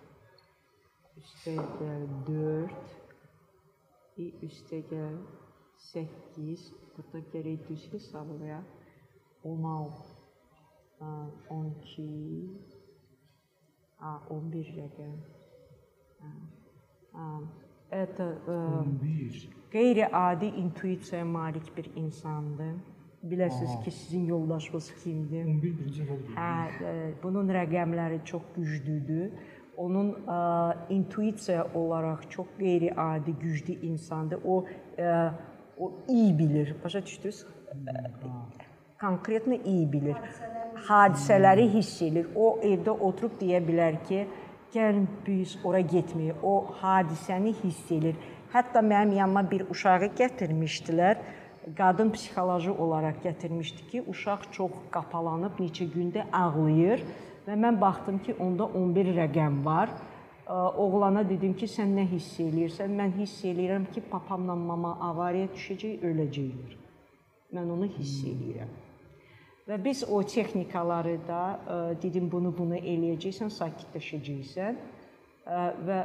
[1.18, 2.70] üste gel 4
[4.18, 5.18] i üste gel
[5.78, 8.66] 8 burada gerek düz hesaplayaq
[9.44, 9.94] 16
[11.00, 12.50] a, 12
[14.00, 15.35] a, 11 rəqəm A, a,
[17.91, 19.49] Это э, 11.
[19.73, 22.75] qeyri-adi intuisiyaya malik bir insandır.
[23.25, 25.45] Biləsiniz ki, sizin yoldaşınız kimdir?
[25.45, 26.37] 11 birinci dəfə.
[26.37, 26.53] Hə,
[26.91, 26.93] e,
[27.23, 29.33] bunun rəqəmləri çox güclüdür.
[29.77, 30.39] Onun ə,
[30.93, 34.41] intuisiya olaraq çox qeyri-adi güclü insandır.
[34.45, 34.65] O
[34.97, 35.33] ə,
[35.79, 36.75] o iyi bilir.
[36.85, 37.47] Başa düşdünüz?
[39.01, 40.17] Konkretno iyi bilir.
[40.89, 42.29] Hadisələri hiss edir.
[42.37, 44.27] O evdə oturub deyə bilər ki,
[44.74, 46.42] gəlin biz ora getməyək.
[46.44, 48.16] O hadisəni hiss edir.
[48.54, 51.18] Hətta mənim yanıma bir uşağı gətirmişdilər.
[51.78, 57.02] Qadın psixoloji olaraq gətirmişdi ki, uşaq çox qapalanıb neçə gündə ağlayır
[57.48, 59.90] və mən baxdım ki, onda 11 rəqəm var.
[60.86, 62.94] Oğlana dedim ki, sən nə hiss eləyirsən?
[63.02, 66.82] Mən hiss eləyirəm ki, papamla mama avariyaya düşəcək, öləcəklər.
[67.58, 68.85] Mən onu hiss eləyirəm.
[69.66, 74.78] Və biz o texnikaları da ə, dedim bunu bunu eləyəcəksən, sakitləşəcəksən.
[75.46, 75.98] Ə, və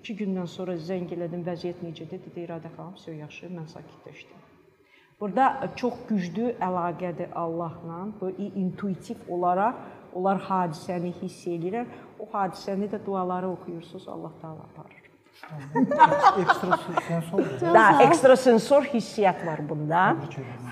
[0.00, 2.24] 2 gündən sonra zəng elədim, vəziyyət necədir?
[2.26, 4.42] Dedi, İradə xanım, "Söz yaxşı, mən sakitləşdim."
[5.20, 8.08] Burada çox güclü əlaqədir Allahla.
[8.20, 9.78] Bu intuitiv olaraq
[10.14, 11.86] onlar hadisəni hiss eləyirlər.
[12.18, 15.02] O hadisəni də duaları oxuyursunuz, Allah Taala aparır.
[16.42, 16.78] Ekstra
[17.08, 17.44] sensor.
[17.74, 20.16] Da ekstrasensor hissiyat var bunda.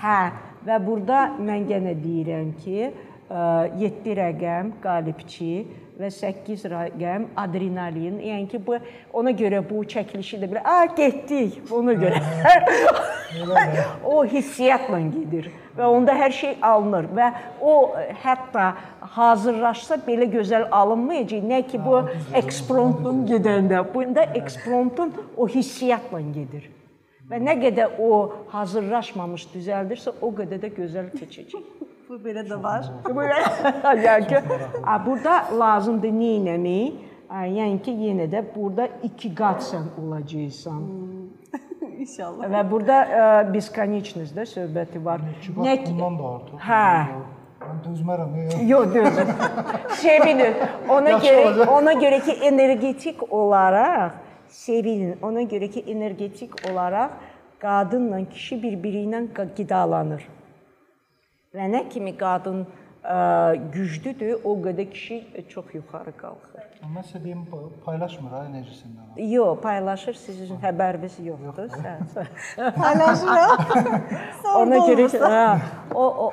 [0.01, 0.31] Hə,
[0.65, 2.91] və burada mən yenə deyirəm ki,
[3.29, 5.65] 7 rəqəm qalibçi
[5.97, 8.19] və 8 rəqəm adrenalin.
[8.21, 8.77] Yəni ki, bu
[9.13, 12.21] ona görə bu çəkilişi də belə, "A, getdik." Ona görə.
[14.03, 18.73] o hissiyatla gedir və onda hər şey alınır və o hətta
[19.17, 21.43] hazırlaşsa belə gözəl alınmayacaq.
[21.43, 22.03] Nə ki bu
[22.33, 26.69] ekspromptun gedəndə, bunda ekspromptun o hissiyatla gedir.
[27.25, 28.09] Və nə qədər o
[28.51, 31.63] hazırlaşmamış düzəldirsə, o qədər də gözəl keçəcək.
[32.07, 32.85] Bu belə də var.
[33.97, 34.41] yəni ki,
[34.85, 36.99] a, burada lazımdır nə etmək?
[37.55, 40.83] Yəni ki, yenə də burada iki qat sən olacaqsan.
[42.05, 42.51] İnşallah.
[42.53, 43.23] Və burada ə,
[43.55, 45.25] beskoniçnizdə söhbəti var.
[45.57, 46.61] Nə ki- bundan da artıq.
[46.67, 46.91] Hə.
[47.65, 48.37] Mən dözmərəm.
[48.69, 49.33] Yox, düzdür.
[50.03, 50.61] Sevinin.
[50.93, 55.17] Ona Yaxşı görə ona görə ki, energetik olaraq sevinin.
[55.21, 57.11] Ona görə ki, energetik olaraq
[57.59, 59.21] qadınla kişi bir-biri ilə
[59.57, 60.25] qidalanır.
[61.55, 66.65] Və nə kimi qadın ə, güclüdür, o qədər kişi çox yuxarı qalxır.
[66.83, 67.45] Amma sizə deyim
[67.85, 69.15] paylaşmır ha enerjisindən.
[69.31, 71.71] Yox, paylaşır, sizin xəbəriniz yoxdur.
[72.81, 73.65] Paylaşıram.
[74.61, 75.47] Ona görə ki, hə,
[75.93, 76.29] o o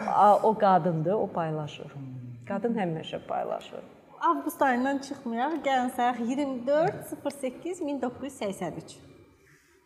[0.51, 1.95] o qadındır, o paylaşır.
[2.49, 3.85] Qadın həmişə paylaşır.
[4.22, 5.54] Avqust ayından çıxmayaq.
[5.68, 9.00] Gəlin sayaq 24 08 1983.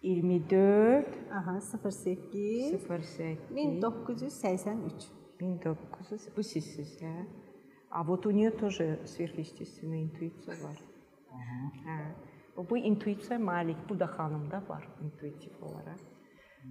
[0.01, 5.11] 24 Aha, 08 08 1983.
[5.39, 7.25] 1900 bu sizsiz, hə?
[7.89, 10.77] А вот у нее тоже сверхъестественная интуиция var.
[11.85, 11.97] Hə.
[12.55, 15.99] Bu, bu intuisiya malik, bu da xanımda var intuitiv olaraq.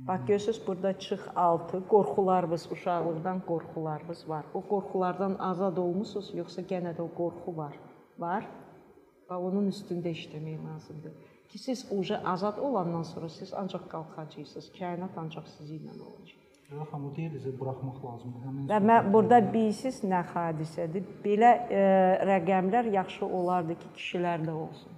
[0.08, 4.46] Bax görürsüz burada çıx 6 qorxularınız, uşaqlıqdan qorxularınız var.
[4.54, 7.76] O qorxulardan azad olmusunuz yoxsa yenə də o qorxu var?
[8.20, 8.44] Var.
[9.30, 11.14] Və onun üstündə işləmək lazımdır.
[11.50, 14.72] Ki siz uca azad olandan sonra siz ancaq qalxacaqsınız.
[14.80, 16.42] Kainat ancaq sizinlə olacaq.
[16.72, 18.46] Yox, amma deyirsə buraxmaq lazımdır.
[18.48, 21.04] Həmin Və mən burada bilirsiz nə hadisədir?
[21.26, 21.82] Belə e,
[22.32, 24.96] rəqəmlər yaxşı olardı ki, kişilərdə olsun.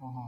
[0.00, 0.24] Aha.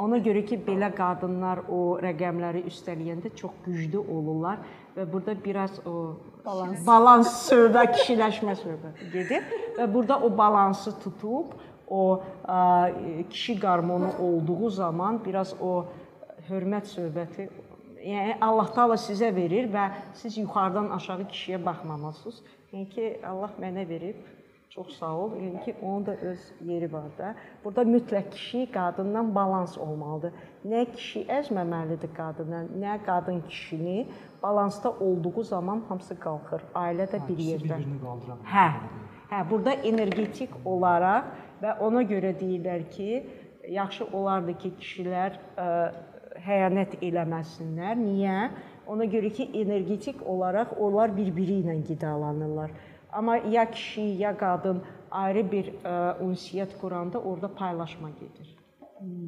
[0.00, 4.62] Ona görə ki, belə qadınlar o rəqəmləri üstələyəndə çox güclü olurlar
[4.96, 5.94] və burada biraz o
[6.44, 6.82] balans.
[6.86, 9.46] balans söhbət, kişiləşmə söhbəti gedir
[9.78, 11.54] və burada o balansı tutub
[11.86, 12.02] o
[12.46, 15.84] ə, kişi qarmonu olduğu zaman biraz o
[16.48, 17.48] hörmət söhbəti
[18.00, 22.42] yəni Allah Taala sizə verir və siz yuxarıdan aşağı kişiyə baxmamalısınız.
[22.72, 24.39] Yəni ki, Allah mənə verib
[24.70, 25.32] Çox sağ ol.
[25.34, 27.34] Yəni ki, onun da öz yeri var da.
[27.64, 30.32] Burada mütləq kişi qadından balans olmalıdır.
[30.64, 34.06] Nə kişi əzməməlidir qadını, nə qadın kişini
[34.42, 36.62] balansda olduğu zaman hamısı qalxır.
[36.74, 37.64] Ailə də bir İkisi yerdə.
[37.64, 38.52] bir-birini qaldıra bilər.
[38.54, 38.68] Hə.
[39.30, 43.10] Hə, burada energetik olaraq və ona görə deyirlər ki,
[43.68, 45.66] yaxşı olardı ki, kişilər ə,
[46.46, 47.98] həyanət eləməsinlər.
[47.98, 48.38] Niyə?
[48.86, 52.70] Ona görə ki, energetik olaraq onlar bir-biri ilə qidalanırlar.
[53.12, 58.56] Amma ya kişi, ya qadın ayrı bir ə, ünsiyyət quranda orada paylaşma gedir.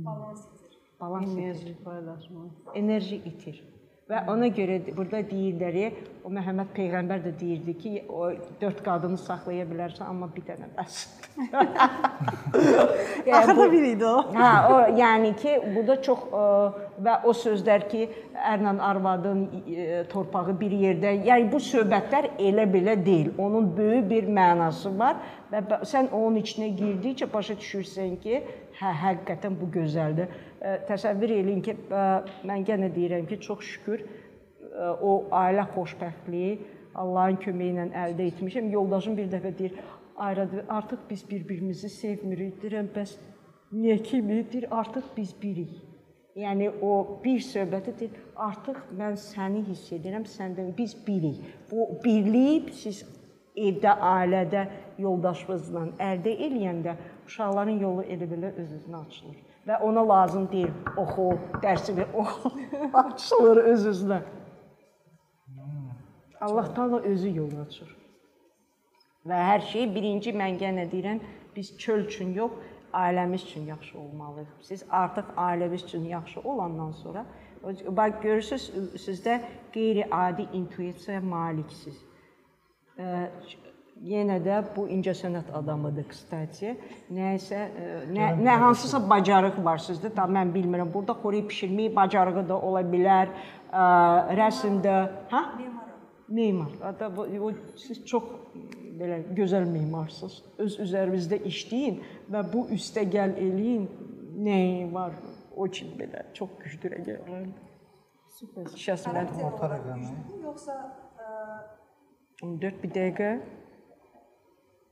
[0.06, 0.78] Balans itir.
[1.00, 1.42] Balans itir.
[1.42, 2.40] Enerji paylaşma.
[2.74, 3.64] Enerji itir.
[4.12, 8.26] Və ona görə burada deyirlər, o Məhəmməd peyğəmbər də deyirdi ki, o
[8.60, 10.98] 4 qadını saxlaya bilərsən, amma bir dənə bəs.
[13.24, 14.18] yəni, Axırda bir idi o.
[14.36, 16.44] Hə, o yəni ki, burada çox ə,
[17.06, 18.04] və o sözlər ki,
[18.52, 23.32] ərlə arvadın ə, torpağı bir yerdə, yəni bu söhbətlər elə belə deyil.
[23.40, 28.44] Onun böyük bir mənası var və sən onun içinə girdikcə başa düşürsən ki,
[28.76, 30.28] hə, həqiqətən bu gözəldir.
[30.62, 31.74] Təsəvvür eləyin ki,
[32.46, 36.52] mən yenə deyirəm ki, çox şükür ə, o ailə xoşbəxtliyi
[37.02, 38.68] Allahın köməyi ilə əldə etmişəm.
[38.70, 39.78] Yoldaşım bir dəfə deyir,
[40.22, 42.60] artıq biz bir-birimizi sevmirik.
[42.62, 43.16] Deyirəm, bəs
[43.72, 44.68] niyə kimidir?
[44.70, 45.72] Artıq biz birik.
[46.36, 48.14] Yəni o bir söhbətidir.
[48.36, 51.42] Artıq mən səni hiss edirəm, səndən biz birik.
[51.70, 53.02] Bu birlik siz
[53.56, 54.66] evdə, ailədə
[55.02, 56.96] yoldaşınızla əldə eləyəndə
[57.26, 59.51] uşaqların yolu elə belə öz-özünə açılır.
[59.66, 61.28] Və ona lazım deyil oxu,
[61.62, 62.50] dərsini oxu,
[63.04, 64.20] açılır öz-özünə.
[66.40, 67.90] Allah Taala özü yol açır.
[69.26, 71.20] Və hər şey birinci mən yenə deyirəm,
[71.56, 72.56] biz çöl üçün yox,
[72.92, 74.48] ailəmiz üçün yaxşı olmalıyıq.
[74.60, 77.24] Siz artıq ailəmiz üçün yaxşı olandan sonra
[77.96, 78.70] bax görürsüz
[79.04, 79.40] sizdə
[79.72, 82.02] qeyri-adi intuisiyaya maliksiniz.
[84.02, 86.72] Yenə də bu incəsənət adamıdır kstati.
[87.14, 87.60] Nəsə
[88.10, 90.10] nə, nə hansısa bacarıq var sizdə.
[90.16, 90.90] Da mən bilmirəm.
[90.90, 93.30] Burada xörək bişirmək bacarığı da ola bilər.
[93.70, 93.84] Ə,
[94.38, 94.96] rəsmdə,
[95.30, 95.44] hə?
[96.32, 96.74] Memar.
[96.82, 98.26] Hatta bu o, siz çox
[98.98, 100.40] belə gözəl memarsınız.
[100.66, 103.86] Öz üzərinizdə işləyin və bu üstə gəl eləyin.
[104.42, 105.14] Nəyi var?
[105.54, 107.48] O kimi belə çox güclü rəqəmlər.
[108.34, 108.70] Super.
[108.82, 110.14] Şəsmət Orta rəqəmi.
[112.42, 113.34] 14 bir dəqiqə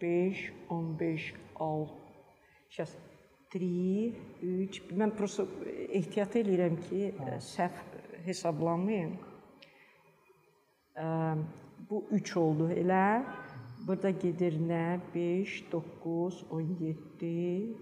[0.00, 2.00] 5 15 6
[2.70, 2.92] Şəs
[3.54, 3.60] 3
[4.42, 5.44] 3 mən prosta
[5.90, 7.00] ehtiyat eləyirəm ki,
[7.42, 7.80] səhv
[8.26, 9.16] hesablamayım.
[11.90, 13.24] Bu 3 oldu elə.
[13.86, 15.00] Burada gedir nə?
[15.14, 17.76] 5 9 17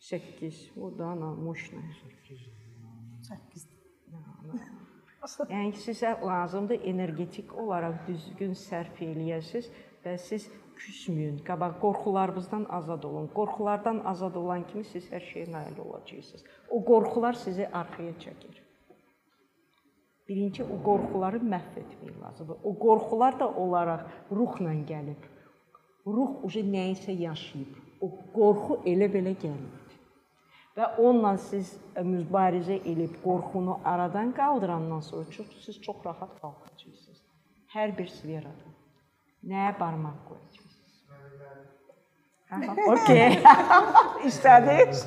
[0.00, 1.82] 8 o da ana moşna.
[2.02, 3.70] 8.
[5.48, 9.70] Yəni sizə lazımdır energetik olaraq düzgün sərf eləyəsiniz
[10.04, 10.50] və siz
[10.80, 11.38] küsməyin.
[11.48, 13.26] Qabaq qorxularınızdan azad olun.
[13.38, 16.44] Qorxulardan azad olan kimi siz hər şeyə nail olacaqsınız.
[16.70, 18.60] O qorxular sizi arxaya çəkir.
[20.28, 22.58] Birinci o qorxuları məhv etmək lazımdır.
[22.64, 25.30] O qorxular da olaraq ruhla gəlib.
[26.06, 27.80] Ruh uje nəyisə yaşayıb.
[28.04, 29.98] O qorxu elə belə gəlmir.
[30.74, 37.20] Və onunla siz ə, mübarizə edib qorxunu aradan qaldırandan sonra çox siz çox rahat qalxacaqsınız.
[37.74, 38.73] Hər bir sferada.
[39.44, 40.94] Nəyə barmaq qoyacaqsınız?
[42.54, 42.56] Hə,
[42.92, 43.36] okey.
[44.30, 45.04] İstədiniz?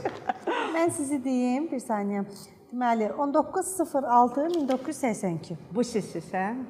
[0.76, 2.26] Mən sizi deyim, bir saniyə.
[2.72, 5.58] Deməli, 1906 1982.
[5.74, 6.66] Bu sizsən?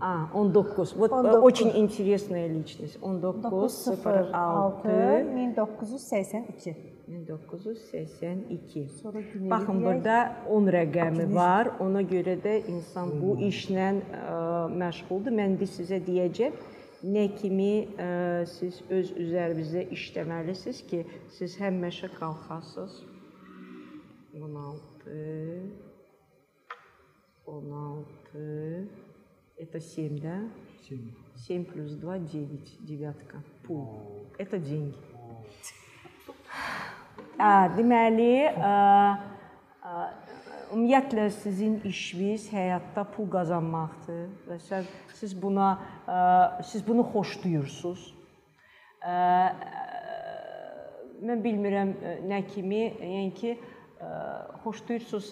[0.00, 0.96] А, 19.
[0.96, 1.42] Вот 19.
[1.42, 2.96] очень интересная личность.
[3.02, 6.76] 1906 1906 1982.
[7.08, 8.88] 1982.
[9.02, 9.84] Sonra günü Baxın deyək.
[9.84, 11.70] burada 10 rəqəmi var.
[11.80, 13.98] Ona görə də insan bu işlə ə,
[14.82, 15.32] məşğuldur.
[15.32, 16.52] Mən də sizə deyəcəm,
[17.04, 21.04] nə kimi ə, siz öz üzərinizə işləməlisiniz ki,
[21.38, 22.94] siz həmişə qalxasınız.
[24.34, 25.88] 16
[27.46, 28.88] 16
[29.56, 30.38] Это 7, да?
[30.88, 31.14] 7.
[31.36, 32.86] 7 плюс 2 – 9.
[32.86, 33.42] Девятка.
[33.66, 34.26] Пул.
[34.38, 34.94] Это деньги.
[37.38, 38.70] Ə, deməli, ə,
[39.82, 40.04] ə,
[40.74, 44.88] ümumiyyətlə sizin işiniz həyatda pul qazanmaqdır və siz,
[45.20, 45.68] siz buna
[46.06, 46.18] ə,
[46.66, 48.04] siz bunu xoşlayırsınız.
[49.06, 49.16] Ə,
[51.30, 53.71] mən bilmirəm ə, nə kimi, yəni ki, ə,
[54.63, 55.27] xoşlayırsınız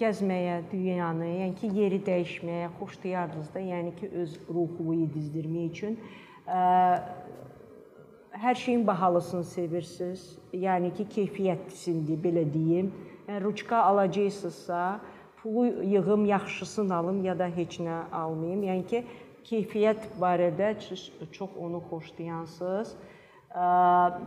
[0.00, 5.98] gəzməyə, dünyanı, yəni ki, yeri dəyişməyə xoşlayardınız da, yəni ki, öz ruhumu yedizdirmək üçün.
[8.42, 10.22] Hər şeyin bahalısını sevirsiniz.
[10.52, 12.92] Yəni ki, keyfiyyətlisindir, belə deyim.
[13.28, 15.00] Yəni ruçka alacaqsınızsa,
[15.42, 18.64] pulu yığım, yaxşısını alım ya da heç nə almayım.
[18.70, 19.04] Yəni ki,
[19.44, 20.74] keyfiyyət barədə
[21.32, 22.96] çox onu xoşlayansınız.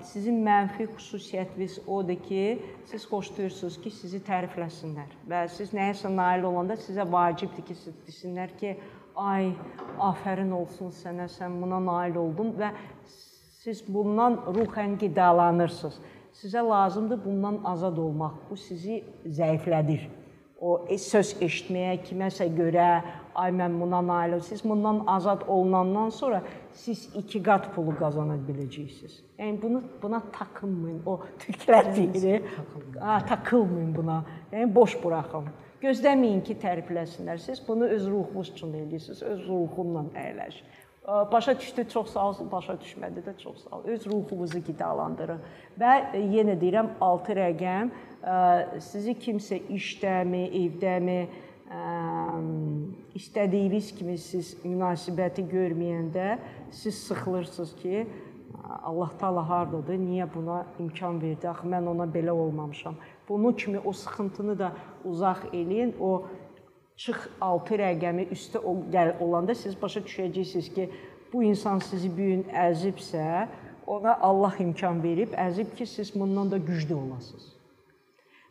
[0.05, 2.41] Sizin mənfi xüsusiyyətiniz odur ki,
[2.85, 8.53] siz xoşlayırsınız ki, sizi tərifləsinlər və siz nəyəsə nail olanda sizə vacibdir ki, siz desinlər
[8.59, 8.75] ki,
[9.17, 9.49] ay,
[10.11, 12.69] afərin olsun sənə, sən buna nail oldun və
[13.63, 15.97] siz bundan ruhən qidalanırsınız.
[16.35, 18.37] Sizə lazımdır bundan azad olmaq.
[18.49, 20.05] Bu sizi zəiflədir.
[20.65, 22.87] O e, söz eşitməyə, kiməsə görə,
[23.37, 24.45] ay mən buna nail oldum.
[24.47, 26.41] Siz bundan azad olunandan sonra
[26.73, 29.19] siz iki qat pulu qazana biləcəksiniz.
[29.37, 31.03] Yəni bunu buna takınmayın.
[31.05, 32.47] O türklər deyir,
[32.99, 34.23] ha, takılmayın buna.
[34.53, 35.51] Yəni boş buraxın.
[35.83, 37.37] Gözləməyin ki, tərifləsinlər.
[37.45, 40.73] Siz bunu öz ruhunuz üçün eləyirsiniz, öz ruhunla əyləşin.
[41.31, 43.83] Başa düşdü, çox sağ olsun, başa düşmədi də çox sağ ol.
[43.93, 45.43] Öz ruhunuzu qidalandırın.
[45.77, 47.91] Və e, yenə deyirəm 6 rəqəm
[48.81, 51.19] sizi kimsə işdəmi, evdəmi,
[53.17, 56.37] istədiyiniz kimi siz münasibəti görməyəndə
[56.71, 58.05] siz sıxılırsınız ki,
[58.83, 59.97] Allah Taala hardadır?
[59.99, 61.49] Niyə buna imkan verdi?
[61.49, 62.95] Axı mən ona belə olmamışam.
[63.29, 64.71] Bunun kimi o sıxıntını da
[65.05, 65.93] uzaq eləyin.
[65.99, 66.25] O
[66.97, 68.61] çıx 6 rəqəmi üstə
[69.19, 70.89] olanda siz başa düşəcəksiniz ki,
[71.33, 73.47] bu insan sizi bu gün əzibsə,
[73.87, 77.54] ona Allah imkan verib əzib ki, siz bundan da güclü olasınız.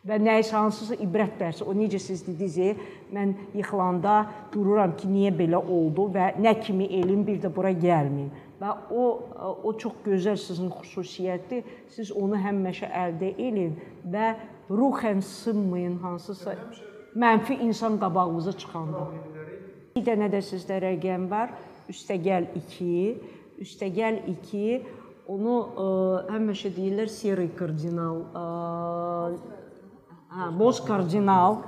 [0.05, 2.77] Və nə isə hansısa ibrət dərsi, o necə siz dediniz,
[3.15, 4.17] mən yıxılanda
[4.53, 8.29] dururam ki, niyə belə oldu və nə kimi elm bir də bura gəlməyim.
[8.61, 9.05] Və o
[9.65, 11.65] o çox gözəl sizin xüsusiyyətdir.
[11.89, 13.79] Siz onu həmişə əldə edin
[14.13, 14.35] və
[14.71, 16.55] ruhən sınmayın hansısa
[17.17, 19.07] mənfi insan qabağınıza çıxanda.
[19.97, 21.57] Bir dənə də sizdə rəqəm var.
[21.89, 22.93] Üstəgəl 2,
[23.65, 24.63] üstəgəl 2
[25.33, 25.85] onu ə,
[26.29, 28.45] həmişə deyirlər seri kardinal, ə,
[30.35, 31.63] hə, boz kardinal.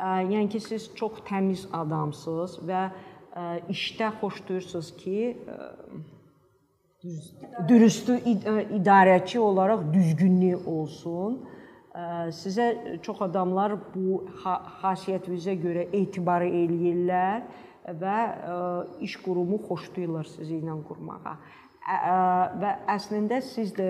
[0.00, 2.86] Yəni ki, siz çox təmiz adamsınız və
[3.72, 5.58] işdə xoşlayırsınız ki, ə,
[7.68, 8.26] dürüstlük
[8.76, 11.40] idarəçi olaraq düzgünlük olsun.
[12.36, 14.20] Sizə çox adamlar bu
[14.82, 17.42] xasiyyətinizə görə etibar eləyirlər
[18.02, 18.18] və
[19.02, 21.34] iş qurumu xoşlayırlar sizi ilə qurmağa.
[22.60, 23.88] Və əslində siz də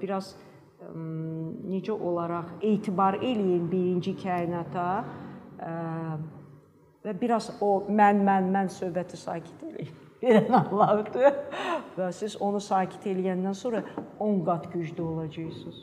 [0.00, 0.34] biraz
[0.94, 5.04] necə olaraq etibar eləyin birinci kainata
[7.06, 9.94] və biraz o mən mən mən söhbəti sakit eləyin.
[10.22, 11.34] Verən Allahdır.
[11.96, 13.82] Və siz onu sakit eləyəndən sonra
[14.20, 15.82] 10 qat güclü olacaqsınız.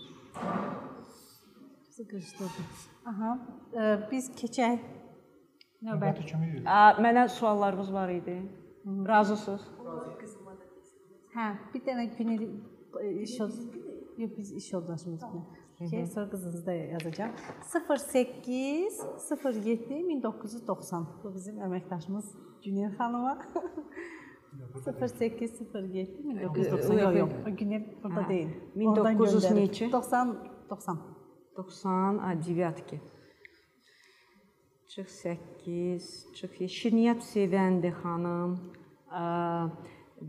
[3.06, 3.38] Aha,
[4.12, 4.82] biz keçək
[5.86, 6.26] növbəti.
[7.06, 8.40] Mənə suallarınız var idi.
[9.08, 9.68] Razısınız?
[11.34, 12.36] Hə, bir dənə günü
[13.24, 13.38] iş
[14.18, 15.32] Yox, biz iş yoldaşımızla.
[15.90, 17.32] Keyser qızınızı da yazacağam.
[18.00, 19.02] 08
[19.56, 21.08] 07 1990.
[21.24, 22.26] Bu bizim əməkdaşımız
[22.64, 23.42] Günel xanıma.
[25.10, 27.00] 08 07 1990.
[27.00, 27.58] Yox, yox.
[27.58, 28.50] Günel burada deyil.
[28.76, 29.92] 1900 neçə?
[29.92, 30.38] 90
[30.70, 30.98] 90.
[31.58, 33.02] 90 a 9.
[34.88, 36.70] Çıx 8, çıx 7.
[36.70, 38.52] Şirniyyət Sevəndi xanım.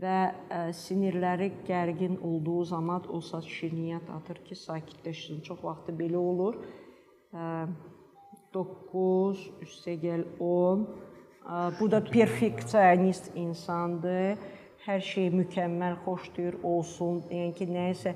[0.01, 0.19] Və
[0.51, 5.41] ə, sinirləri gərgin olduğu zaman o saç şirniyyat atır ki, sakitləşsin.
[5.45, 6.59] Çox vaxt belə olur.
[7.31, 7.67] Ə,
[8.55, 10.85] 9 üstə gəl 10.
[11.45, 14.37] Ə, bu da perfeksionist insandır.
[14.85, 18.11] hər şey mükəmməl, xoşduyur olsun, yəni ki, nəyisə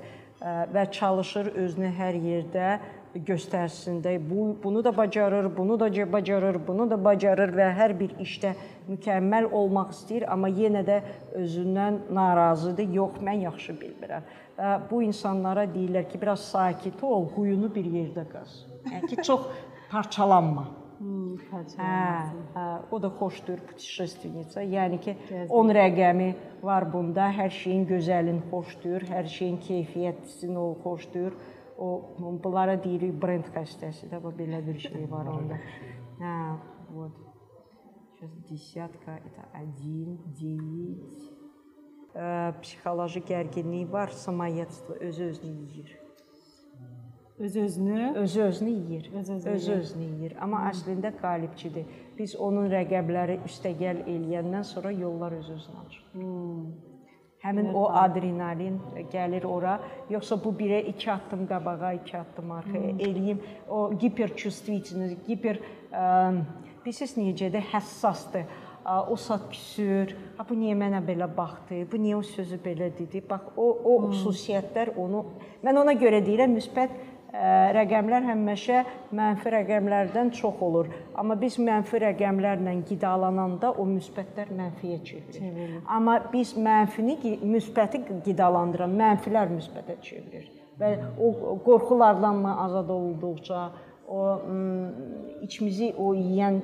[0.70, 2.68] və çalışır özünü hər yerdə
[3.14, 4.14] göstərsin də.
[4.30, 8.54] Bu bunu da bacarır, bunu da bacarır, bunu da bacarır və hər bir işdə
[8.88, 11.00] mükəmməl olmaq istəyir, amma yenə də
[11.38, 12.90] özündən narazıdır.
[12.94, 14.28] Yox, mən yaxşı bilmirəm.
[14.58, 18.64] Və bu insanlara deyirlər ki, biraz sakit ol, huyunu bir yerdə qaz.
[18.86, 19.48] Yəni ki, çox
[19.90, 20.68] parçalanma.
[21.00, 21.60] Hmm, hə,
[22.52, 24.60] hə, o da xoşdur putişestvenica.
[24.60, 25.14] Yəni ki,
[25.48, 26.26] 10 rəqəmi
[26.62, 27.30] var bunda.
[27.32, 31.38] Hər şeyin gözəlin xoşdur, hər şeyin keyfiyyətlisini o xoşdur
[31.79, 35.57] O bunlara deyirik brend xəstəsi də, bu belə bir şey var onda.
[36.21, 36.35] Hə,
[36.95, 37.17] вот.
[38.15, 41.25] Сейчас десятка, это один, девять.
[42.15, 45.97] Ə, psixoloji gərginlik var, samoyedство, öz-özünü yeyir.
[47.37, 49.11] Öz-özünü Özü özünü yeyir.
[49.13, 49.81] Öz-özünü Özü yeyir.
[49.81, 50.37] özünü yeyir.
[50.41, 51.85] Amma əslində qalibçidir.
[52.17, 56.05] Biz onun rəqəbləri üstəgəl eləyəndən sonra yollar öz-özünə açır.
[57.40, 58.74] Həmin o adrenalin
[59.12, 59.78] gəlir ora.
[60.12, 63.38] Yoxsa bu birə 2 addım qabağa, 2 addım arxaya eləyim.
[63.68, 66.02] O hiperçüstviçnilik, hiper ə,
[66.84, 68.44] bilirsiniz necə də həssasdır.
[69.10, 70.12] O saat küsür.
[70.36, 71.82] Ha bu niyə mənə belə baxdı?
[71.92, 73.20] Bu niyə o sözü belə dedi?
[73.30, 75.24] Bax o o xüsusiyyətlər onu
[75.64, 76.96] mən ona görə deyirəm müsbət
[77.32, 78.80] rəqəmlər həmişə
[79.14, 80.88] mənfi rəqəmlərdən çox olur.
[81.14, 85.76] Amma biz mənfi rəqəmlərlə qidalananda o müsbətlər mənfiyə çevrilir.
[85.86, 90.50] Amma biz mənfini müsbəti qidalandıran mənfilər müsbətə çevirir.
[90.80, 93.70] Və o qorxulardan mı azad olduqca
[94.08, 94.20] o
[95.42, 96.60] içimizi o yeyən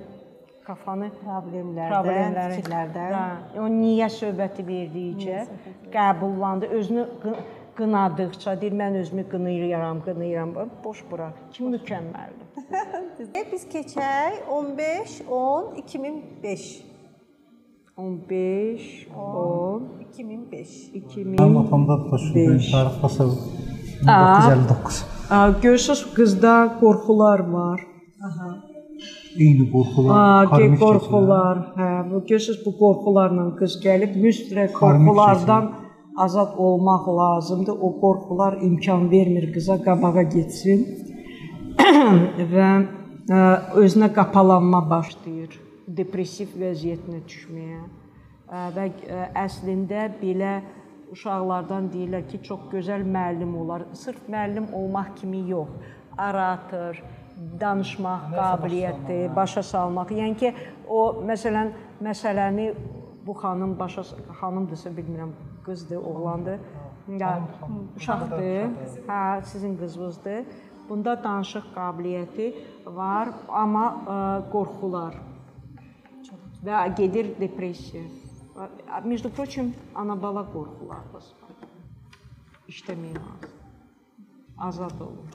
[0.67, 5.45] kafanı problemlərdən, problemləri, fikirlərdən Hə, o niyə söhbəti verdikcə
[5.95, 7.05] qəbullandı, özünü
[7.79, 10.51] qınadıqca deyir mən özümü qınayıram, qınayıram.
[10.85, 11.29] Boş bura.
[11.53, 12.47] Kim mükəmməldir?
[13.53, 16.85] Biz keçək 15 10 2005.
[17.97, 20.91] 15 10 2005.
[20.95, 22.71] 2000 Mənim atamda da Beş.
[22.73, 23.31] tarix basıb
[24.03, 25.05] 1959.
[25.31, 27.81] Aa, Görürsüz qızda qorxular var.
[29.39, 31.57] Eyni qorxular, karmik qorxular.
[31.79, 35.65] Hə, bu görürsüz bu qorxularla qız gəlib müstəq Karmik qorxulardan
[36.17, 37.77] azad olmaq lazımdır.
[37.87, 40.87] O qorxular imkan vermir qıza qabağa getsin.
[42.53, 42.69] və
[43.31, 43.41] ə,
[43.83, 45.59] özünə qapalanma başlayır.
[45.99, 47.83] Depressiv vəziyyətinə düşməyə.
[48.47, 50.55] Ə, Və ə, əslində belə
[51.13, 53.87] uşaqlardan deyirlər ki, çox gözəl müəllim olar.
[53.95, 55.71] Sırf müəllim olmaq kimi yox.
[56.17, 56.99] Orator,
[57.61, 60.13] danışmaq qabiliyyəti, başa salmaq.
[60.17, 60.53] Yəni ki,
[60.89, 62.71] o məsələn məsələni
[63.27, 64.03] bu xanım başa
[64.41, 65.33] xanımdırsa bilmirəm,
[65.66, 66.60] qızdır, oğlandır.
[67.20, 67.48] Ya
[67.98, 68.70] uşaqdır.
[69.08, 70.46] Hə, sizin qızınızdır.
[70.90, 72.48] Bunda danışıq qabiliyyəti
[72.86, 73.86] var, amma
[74.16, 74.18] ə,
[74.52, 75.16] qorxular
[76.66, 78.04] və gedir depressiya.
[79.06, 81.56] Между прочим, ana-bala qorxularımız var.
[82.70, 83.50] İşləmək lazım.
[84.58, 85.30] Azad olun.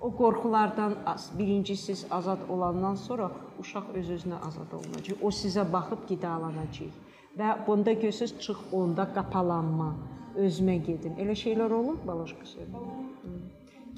[0.00, 5.16] O qorxulardan az- birinci siz azad olandan sonra uşaq öz-özünə azad olunacaq.
[5.22, 6.92] O sizə baxıb qidalanacaq.
[7.39, 9.89] Və bunda görürsüz çıx onda qapalanma,
[10.39, 11.15] özümə gedim.
[11.19, 12.85] Elə şeylər olur balaşqa söhbət.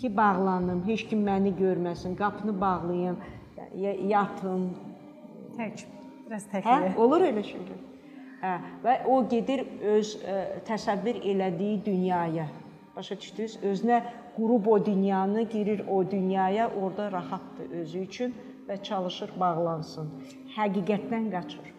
[0.01, 3.17] Ki bağlanım, heç kim məni görməsin, qapını bağlayım,
[3.75, 4.69] ya- yatım,
[5.57, 5.85] Tək.
[6.27, 6.95] Biraz Hə, təkliyə.
[7.01, 7.79] olur elə şeylər.
[8.41, 8.51] Hə,
[8.83, 9.63] və o gedir
[9.95, 10.35] öz ə,
[10.67, 12.45] təsəvvür elədiyi dünyaya.
[12.95, 13.55] Başa düşdünüz?
[13.63, 14.01] Özünə
[14.35, 18.35] qurub o dünyanı, girir o dünyaya, orada rahatdır özü üçün
[18.69, 20.09] və çalışır bağlansın.
[20.57, 21.73] Həqiqətdən qaçır.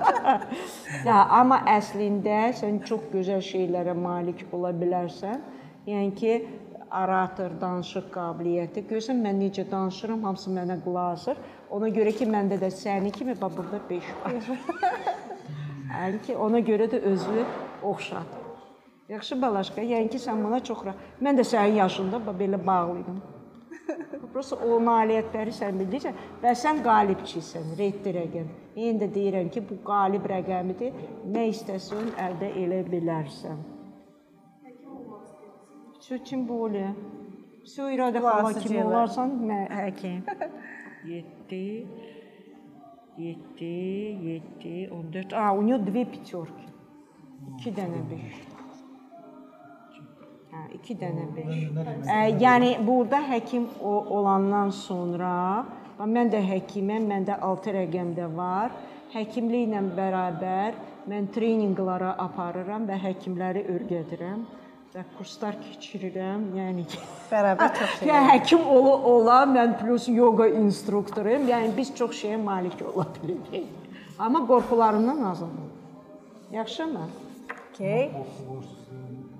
[1.08, 5.40] Ya, amma əslində sən çox gözəl şeylərə malik ola bilərsən.
[5.88, 6.34] Yəni ki,
[6.90, 8.84] orator, danışıq qabiliyyəti.
[8.90, 11.40] Görsən mən necə danışıram, hamısı mənə qulaq asır.
[11.70, 14.38] Ona görə ki, məndə də sənin kimi bax burada 5 var.
[15.94, 17.44] Yəni ki, ona görə də özünü
[17.82, 18.38] oxşat.
[19.10, 23.22] Yaxşı balaşqa, yəni ki, sən buna çox ra- Mən də sənin yaşında belə bağlıydım.
[24.33, 28.47] Prosta o nailiyyətləri sən bilirsən və sən qalibçisən, reddi rəqəm.
[28.75, 30.97] İndi də deyirəm ki, bu qalib rəqəmidir.
[31.35, 33.61] Nə istəsən əldə elə bilərsən.
[35.99, 36.91] Все тем более.
[37.65, 38.85] Все iradə xala Vasıcı kimi elə.
[38.91, 40.19] olarsan, mən həkim.
[41.05, 41.61] 7
[43.17, 43.69] 7
[44.25, 45.33] 7 14.
[45.33, 46.67] А, у нее две пятерки.
[47.63, 48.48] 2 dənə 5.
[50.50, 52.40] Hə, 2 dənə 5.
[52.42, 55.64] Yəni burada həkim o, olandan sonra
[56.00, 58.74] mən də həkiməm, məndə 6 rəqəm də var.
[59.12, 60.78] Həkimliklə bərabər
[61.10, 64.42] mən treninqlara aparıram və həkimləri öyrədirəm
[64.94, 66.48] və kurslar keçirirəm.
[66.58, 66.86] Yəni
[67.30, 68.10] Bərabər çox şey.
[68.10, 71.46] Yəni həkim ola ola mən plus yoga instruktoruyam.
[71.52, 73.70] Yəni biz çox şeyə malik ola bilirik.
[74.18, 75.72] Amma qorxularından azad ol.
[76.58, 77.08] Yaxşımı?
[77.70, 78.10] Okay.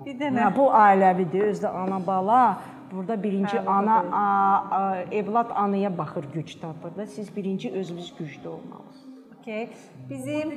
[0.05, 2.43] Bir dənə Hə, bu ailəvidir, özdə ana bala.
[2.91, 4.23] Burada birinci ana a,
[4.77, 4.79] a,
[5.11, 7.05] evlad anaya baxır güc tapır da.
[7.05, 9.21] Siz birinci özünüz güclü olmalısınız.
[9.41, 9.69] Okay.
[10.09, 10.51] Bizim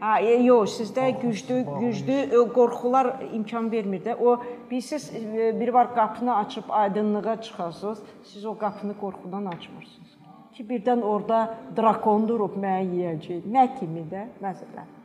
[0.00, 4.14] Ha, e, yox, sizdə güclü, güclü e, qorxular imkan vermir də.
[4.16, 10.16] O bilirsiz e, bir var qapını açıb aydınlığa çıxasınız, siz o qapını qorxudan açmırsınız.
[10.54, 13.44] Ki birdən orada drakon durub məni yeyəcək.
[13.56, 14.99] Nə kimi də məsələn.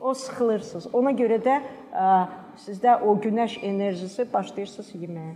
[0.00, 0.88] O sıxılırsınız.
[0.96, 1.58] Ona görə də
[1.92, 2.10] ə,
[2.64, 5.34] sizdə o günəş enerjisi başlayırsınız yeməyə.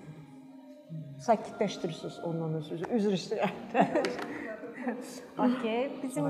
[1.27, 2.91] Sakitləşdirirsiniz ondan özünüzü.
[2.97, 3.55] Üzr istəyirəm.
[4.85, 5.87] Okay.
[6.03, 6.27] Bizim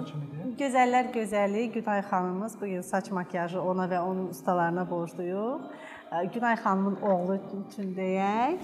[0.58, 5.64] gözəllər gözəli Günay xanımımız bu gün saç makiyajı ona və onun ustalarına borcluyuq.
[6.12, 8.62] Ə, Günay xanımın oğlu üçün deyək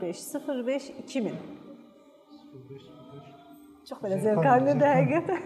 [0.00, 0.22] 05
[0.66, 1.36] 05 2000.
[3.88, 5.42] Çox belə zövq alınır həqiqətən.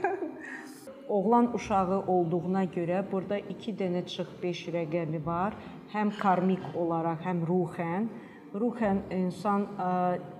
[1.08, 5.56] Oğlan uşağı olduğuna görə burada 2 dənə çıx 5 rəqəmi var.
[5.92, 8.08] Həm karmik olaraq, həm ruhən.
[8.52, 9.88] Ruhən insan ə,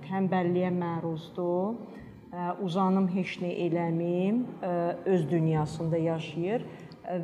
[0.05, 1.79] tənbəlliyə məruzdur.
[2.29, 4.73] Ə, uzanım heç nə eləmim, ə,
[5.15, 6.67] öz dünyasında yaşayır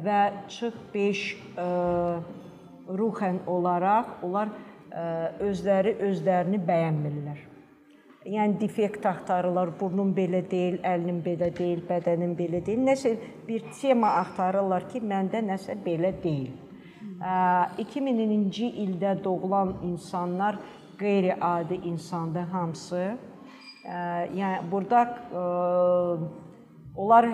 [0.06, 1.24] və çıx 5
[1.60, 1.68] ə,
[2.88, 4.54] ruhən olaraq onlar
[5.42, 7.53] özləri özlərini bəyənmirlər.
[8.24, 12.80] Yəni defekt axtarırlar, burnum belə deyil, əlim belə deyil, bədənim belə deyil.
[12.86, 13.10] Nəsə
[13.44, 16.54] bir tema axtarırlar ki, məndə nəsə belə deyil.
[17.20, 17.34] Ə,
[17.84, 20.56] 2000-ci ildə doğulan insanlar
[20.98, 23.04] qeyri-adi insandır hamısı.
[23.84, 25.00] Yəni burada
[26.96, 27.28] onlar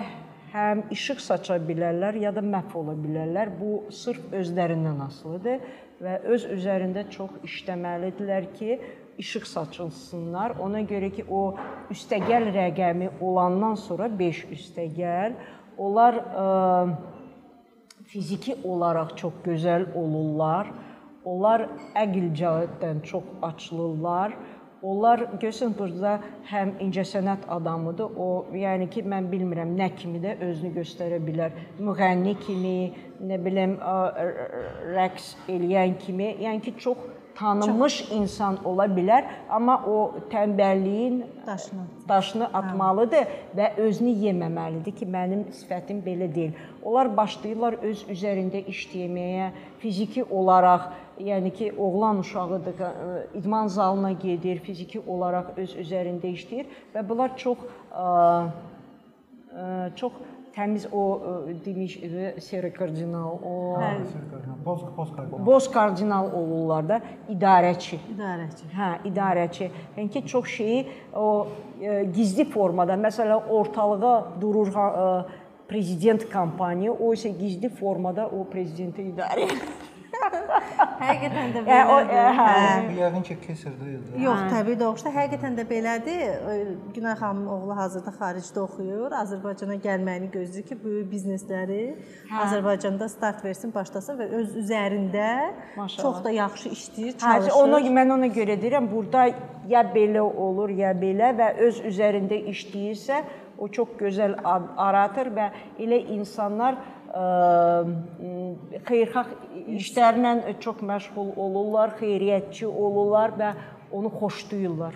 [0.51, 3.53] həm işıq saça bilərlər, ya da məhv ola bilərlər.
[3.59, 5.63] Bu sırf özlərindən asılıdır
[6.03, 8.79] və öz üzərində çox işləməlidirlər ki,
[9.17, 10.55] işıq saçılsınlar.
[10.59, 11.55] Ona görə ki, o
[11.91, 15.35] üstəgəl rəqəmi olandan sonra 5 üstəgəl
[15.77, 16.47] onlar ə,
[18.11, 20.71] fiziki olaraq çox gözəl olurlar.
[21.25, 24.33] Onlar əql cəhətdən çox açılırlar.
[24.81, 26.15] Onlar görsən burada
[26.49, 28.15] həm incəsənət adamıdır.
[28.17, 31.53] O, yəni ki, mən bilmirəm nə kimi də özünü göstərə bilər.
[31.77, 32.77] Müğənni kimi,
[33.29, 33.97] nə bilim, ə,
[34.95, 37.05] rəqs eləyən kimi, yəni ki, çox
[37.35, 38.11] tanınmış çox.
[38.11, 41.83] insan ola bilər, amma o tənbəlliyin Daşını.
[42.09, 43.27] daşını atmalıdır
[43.57, 46.57] və özünü yeməməlidir ki, mənim sifətim belə deyil.
[46.83, 52.73] Onlar başlayırlar öz üzərində işləməyə, fiziki olaraq, yəni ki, oğlan uşağıdır,
[53.35, 57.57] idman zalına gedir, fiziki olaraq öz üzərində işləyir və bunlar çox
[57.93, 58.05] ə,
[59.51, 60.13] ə, çox
[60.55, 61.33] təmiz o ə,
[61.65, 61.97] demiş
[62.43, 63.77] seri kardinal, o
[64.65, 65.45] Boz boz karbon.
[65.45, 67.97] boz kardinal olurlar da idarəçi.
[68.15, 68.67] İdarəçi.
[68.75, 69.69] Hə, idarəçi.
[69.97, 71.47] Yəni ki, çox şeyi o
[71.81, 75.07] e, gizli formada, məsələn, ortalığa durur e,
[75.67, 79.90] prezident kampaniya, o isə gizli formada o prezidenti idarə edir.
[81.01, 82.37] Həqiqətən də Yəni o belədir.
[82.37, 82.45] hə.
[82.51, 82.95] Hə.
[82.99, 84.21] Yəqin ki, kesirdə idi.
[84.23, 86.21] Yox, təbii doğuşda həqiqətən də belədir.
[86.95, 89.15] Günay xanımın oğlu hazırda xaricdə oxuyur.
[89.21, 91.81] Azərbaycana gəlməyini gözləyir ki, böyük biznesləri
[92.29, 92.41] Hə.
[92.45, 95.27] Azərbaycanda start versin, başlasın və öz üzərində
[95.77, 96.01] Maşallah.
[96.03, 97.57] çox da yaxşı işləyir, Hə, çalışır.
[97.63, 99.25] ona mən ona görə deyirəm, burada
[99.67, 103.23] ya belə olur, ya belə və öz üzərində işləyirsə,
[103.61, 104.33] o çox gözəl
[104.77, 106.75] aratır və elə insanlar
[108.87, 109.31] xeyirxah
[109.75, 113.49] işlərlə çox məşğul olurlar, xeyriyyətçi olurlar və
[113.91, 114.95] onu xoşlayırlar.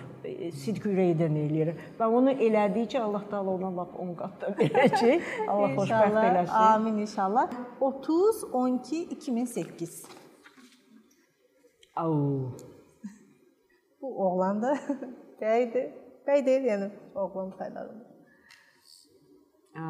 [0.62, 1.74] Sidq ürəkdən eləyir.
[1.98, 5.28] Və onu elədikcə Allah Taala ona lap 10 qat da verəcək.
[5.50, 6.54] Allah xoşbəxt eləsin.
[6.62, 7.52] Amin inşallah.
[7.80, 10.00] 30 12 2008.
[11.96, 12.16] Au.
[14.00, 14.74] Bu oğlan da
[15.40, 15.92] bəydir.
[16.26, 17.92] Bəy deyil, yəni oğlan sayılır.
[19.76, 19.84] Ə,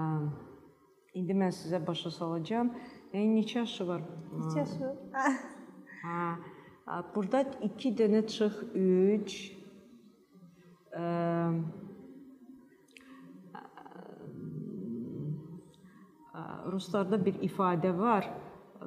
[1.16, 2.72] İndi mən sizə başa salacağam.
[3.14, 4.04] Yəni neçə yaşı var?
[4.32, 4.92] Neçə yaşı?
[6.02, 6.22] Hə.
[6.88, 9.40] ə, Burada 2 dənə çıx 3
[10.96, 11.08] ə,
[16.72, 18.30] Ruslarda bir ifadə var.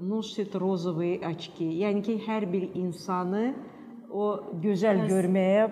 [0.01, 1.67] Носит розовые очки.
[1.85, 3.45] Yəni ki, hər bir insanı
[4.11, 4.25] o
[4.63, 5.69] gözəl görməyə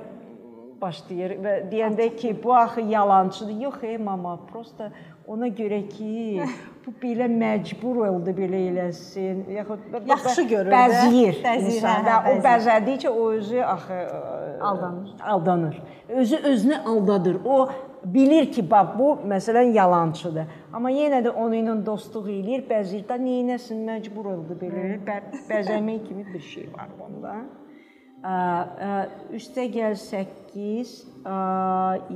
[0.82, 3.56] başlayır və deyəndə ki, bu axı yalançıdır.
[3.64, 4.92] Yox, ey mama, prosta
[5.27, 6.43] ona görə ki,
[6.85, 9.43] bu belə məcbur oldu belə eləsin.
[9.57, 10.71] Yaxud Yaxşı görür.
[10.71, 11.41] Bəziyir.
[11.43, 14.21] Bəziyir, hə, və o bəzədikcə o özü axı ə,
[14.69, 15.11] Aldanır.
[15.33, 15.81] Aldanır.
[16.09, 17.37] Özü özünü aldadır.
[17.45, 17.69] O
[18.05, 20.47] bilir ki, bax bu məsələn yalançıdır.
[20.73, 24.89] Amma yenə də onu ilə dostluq eləyir, bəzir də neynəsin, məcbur oldu belə.
[25.07, 25.21] Bə
[25.51, 26.95] bəzəmək kimi bir şey var
[28.23, 29.01] ə,
[29.37, 31.35] üstə gəl 8, ə,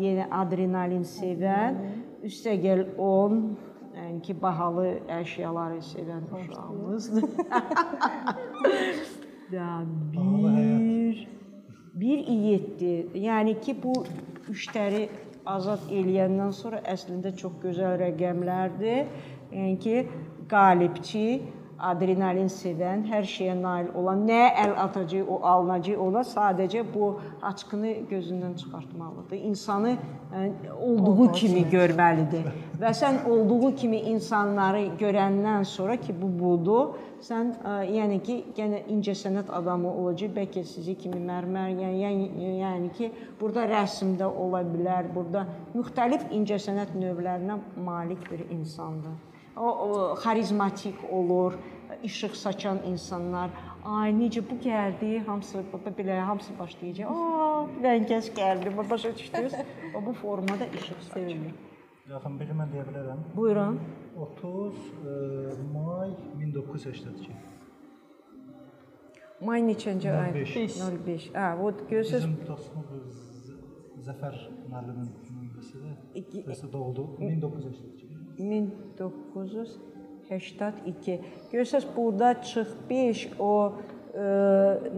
[0.01, 2.11] yenə adrenalin sevən, üstə
[2.65, 3.41] gəl 10,
[3.97, 7.24] yəni ki, bahalı əşyaları sevən uşağımızdır.
[9.51, 11.28] Ya 1
[11.93, 13.07] 1 7.
[13.19, 13.93] Yəni ki, bu
[14.47, 15.09] üçləri
[15.45, 19.09] azad eləyəndən sonra əslində çox gözəl rəqəmlərdir.
[19.51, 19.95] Yəni ki,
[20.47, 21.26] qalibçi,
[21.82, 27.93] adrenalin sevən, hər şeyə nail olan, nə əl atacaq, o alınacaq ona sadəcə bu açqını
[28.09, 29.38] gözündən çıxartmalıdır.
[29.51, 30.43] İnsanı ə,
[30.77, 32.51] olduğu kimi görməlidir.
[32.82, 36.93] Və sən olduğu kimi insanları görəndən sonra ki, bu budur,
[37.25, 42.93] sən ə, yəni ki, yenə incəsənət adamı olacaq, bəlkə sizi kimi mərmər, yəni, yəni yəni
[42.97, 43.11] ki,
[43.41, 49.30] burada rəsmdə ola bilər, burada müxtəlif incəsənət növlərinə malik bir insandır.
[49.58, 51.54] O, o xarizmatik olur,
[52.04, 53.49] işıq saçan insanlar.
[53.86, 55.64] Ay necə bu gəldi, hamısı
[55.97, 57.08] belə hamısı başlayacaq.
[57.10, 59.54] Aa, Lənkəs gəldi, başa düşdünüz?
[59.95, 61.38] O bu formada işıq saçır.
[62.10, 63.20] Yaxın biri mən deyə bilərəm.
[63.36, 63.80] Buyurun.
[64.18, 65.14] 30 e,
[65.74, 67.32] may 1982.
[69.41, 70.34] May neçənci ay?
[70.34, 70.80] 05.
[71.06, 71.30] 05.
[71.34, 72.89] Hə, o görürsüz Bizim dostumuz
[73.47, 73.60] Z-
[74.08, 74.36] Zəfər
[74.72, 75.95] müəllimin nümunəsidir.
[76.49, 78.01] Bəs doğuldu 1982.
[78.38, 81.21] 1982.
[81.51, 83.73] Görürsüz burada çıx 5 o
[84.13, 84.23] ə,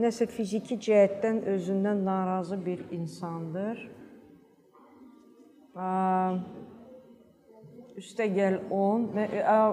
[0.02, 3.90] nəsə fiziki cəhətdən özündən narazı bir insandır.
[5.74, 6.40] Ə,
[7.98, 9.26] üstə gəl 10 və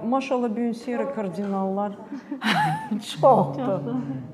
[0.09, 1.93] maşallah bu gün siyara kardinallar
[3.13, 3.81] çoxdur.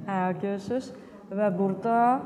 [0.07, 0.93] Hə, görürsüz?
[1.31, 2.23] Və burada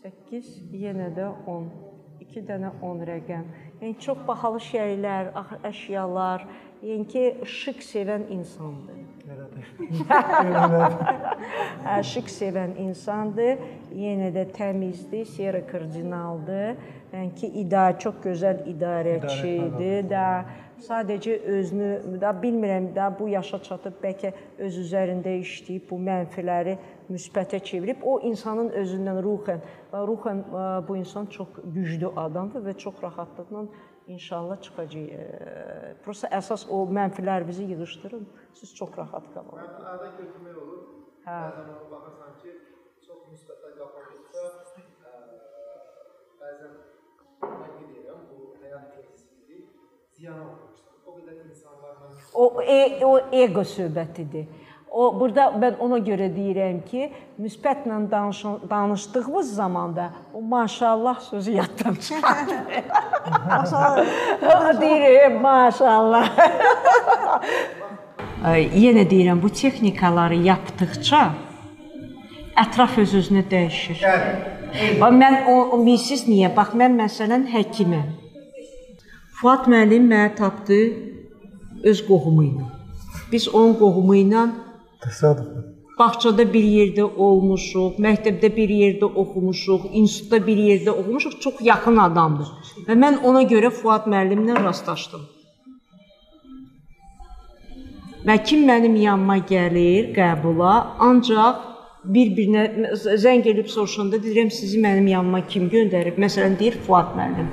[0.00, 1.89] 8 yenə də 10.
[2.30, 3.44] 2 dənə 10 rəqəm.
[3.80, 6.44] Yəni çox bahalı şeylər, ax- əşyalar,
[6.84, 7.24] yəni ki,
[7.58, 8.98] şık sevən insandır.
[11.86, 13.60] Hə, şık sevən insandır.
[13.94, 16.76] Yenə də təmizdir, siyara kardinaldır.
[17.12, 20.08] Yəni ki, idarə çox gözəl idarəçidir.
[20.10, 20.26] Da
[20.86, 26.78] sadəcə özünü da bilmirəm da bu yaşa çatıb bəlkə öz üzərində işləyib bu mənfiləri
[27.10, 32.76] müsbətə çevirib o insanın özündən ruhən və ruhən ə, bu insan çox güclü adamdır və
[32.78, 33.64] çox rahatlıqla
[34.10, 35.10] inşallah çıxacaq.
[35.10, 38.26] Ə, Prosta əsas o mənfilərinizi yığışdırın.
[38.54, 39.58] Siz çox rahat qalın.
[39.58, 40.80] Arada götürmək olur.
[41.26, 41.36] Hə.
[41.36, 42.54] Bəzən ona baxırsan ki,
[43.06, 44.44] çox müsbətlər qapanırsa,
[46.40, 46.74] bəzən
[47.42, 49.66] mən deyirəm, bu həyat keçidi
[50.16, 50.96] ziyana vurursan.
[51.06, 54.46] O qədər insanlarla O e, o ego söhbətidir.
[54.90, 61.94] O burada mən ona görə deyirəm ki, müsbətlə danış danışdığımız zamanda o maşallah sözü yaddan
[61.94, 62.56] çıxardır.
[63.48, 64.80] maşallah.
[64.80, 66.30] deyirəm maşallah.
[68.44, 71.20] Ay, yenə deyirəm bu texnikaları yapdıqca
[72.58, 74.02] ətraf öz-özünə dəyişir.
[75.00, 76.50] Bax mən o, o bilirsiz niyə?
[76.56, 78.08] Bax mən məsələn həkiməm.
[79.38, 80.80] Fuad müəllim məni tapdı
[81.84, 82.66] öz qohumu ilə.
[83.32, 84.42] Biz onun qohumu ilə
[85.04, 85.80] Təsadüf.
[86.00, 92.52] bağçada bir yerdə olmuşuq, məktəbdə bir yerdə oxumuşuq, institutda bir yerdə oxumuşuq, çox yaxın adamdır.
[92.88, 95.26] Və mən ona görə Fuad müəllimlə rastlaşdım.
[98.28, 100.72] Və kim mənim yanıma gəlir qəbula,
[101.08, 101.66] ancaq
[102.14, 102.64] bir-birinə
[103.24, 106.16] zəng edib soruşanda deyirəm sizi mənim yanıma kim göndərib?
[106.24, 107.52] Məsələn deyir Fuad müəllim.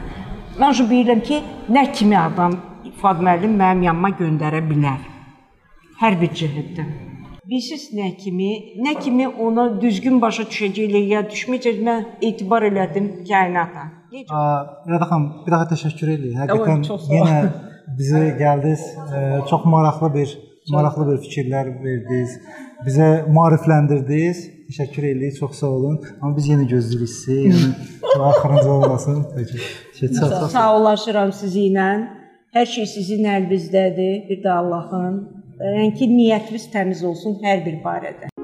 [0.61, 1.41] Mən şu bilirəm ki,
[1.75, 2.59] nə kimi adam
[3.01, 5.03] Fuad müəllim mənim yanıma göndərə bilər.
[6.01, 7.06] Hər bir cəhətdən.
[7.47, 8.49] Bilirsiniz nə kimi,
[8.83, 13.85] nə kimi ona düzgün başa düşəcəklər ya düşməyəcək mən etibar elədim kainata.
[14.11, 14.41] Necə?
[14.91, 16.35] Rəda xanım, bir daha təşəkkür edirik.
[16.41, 16.83] Həqiqətən
[17.13, 17.37] yenə
[17.99, 18.83] bizə gəldiniz.
[19.51, 20.33] Çox maraqlı bir
[20.75, 22.35] maraqlı bir fikirlər verdiniz.
[22.87, 24.43] Bizə maarifləndirdiniz.
[24.67, 25.39] Təşəkkür edirik.
[25.39, 25.97] Çox sağ olun.
[26.19, 27.39] Amma biz yenə gözləyirik sizi.
[27.47, 27.71] Yəni
[28.33, 29.25] axırıncı olmasın.
[29.37, 29.63] Peki.
[29.99, 31.89] Şey, çox sağ Sağ olaşıram sizinlə.
[32.55, 34.23] Hər şey sizin əlinizdədir.
[34.27, 35.36] Bir də Allahın.
[35.57, 38.36] Yəni ki, niyyətiniz təmiz olsun hər bir barədə.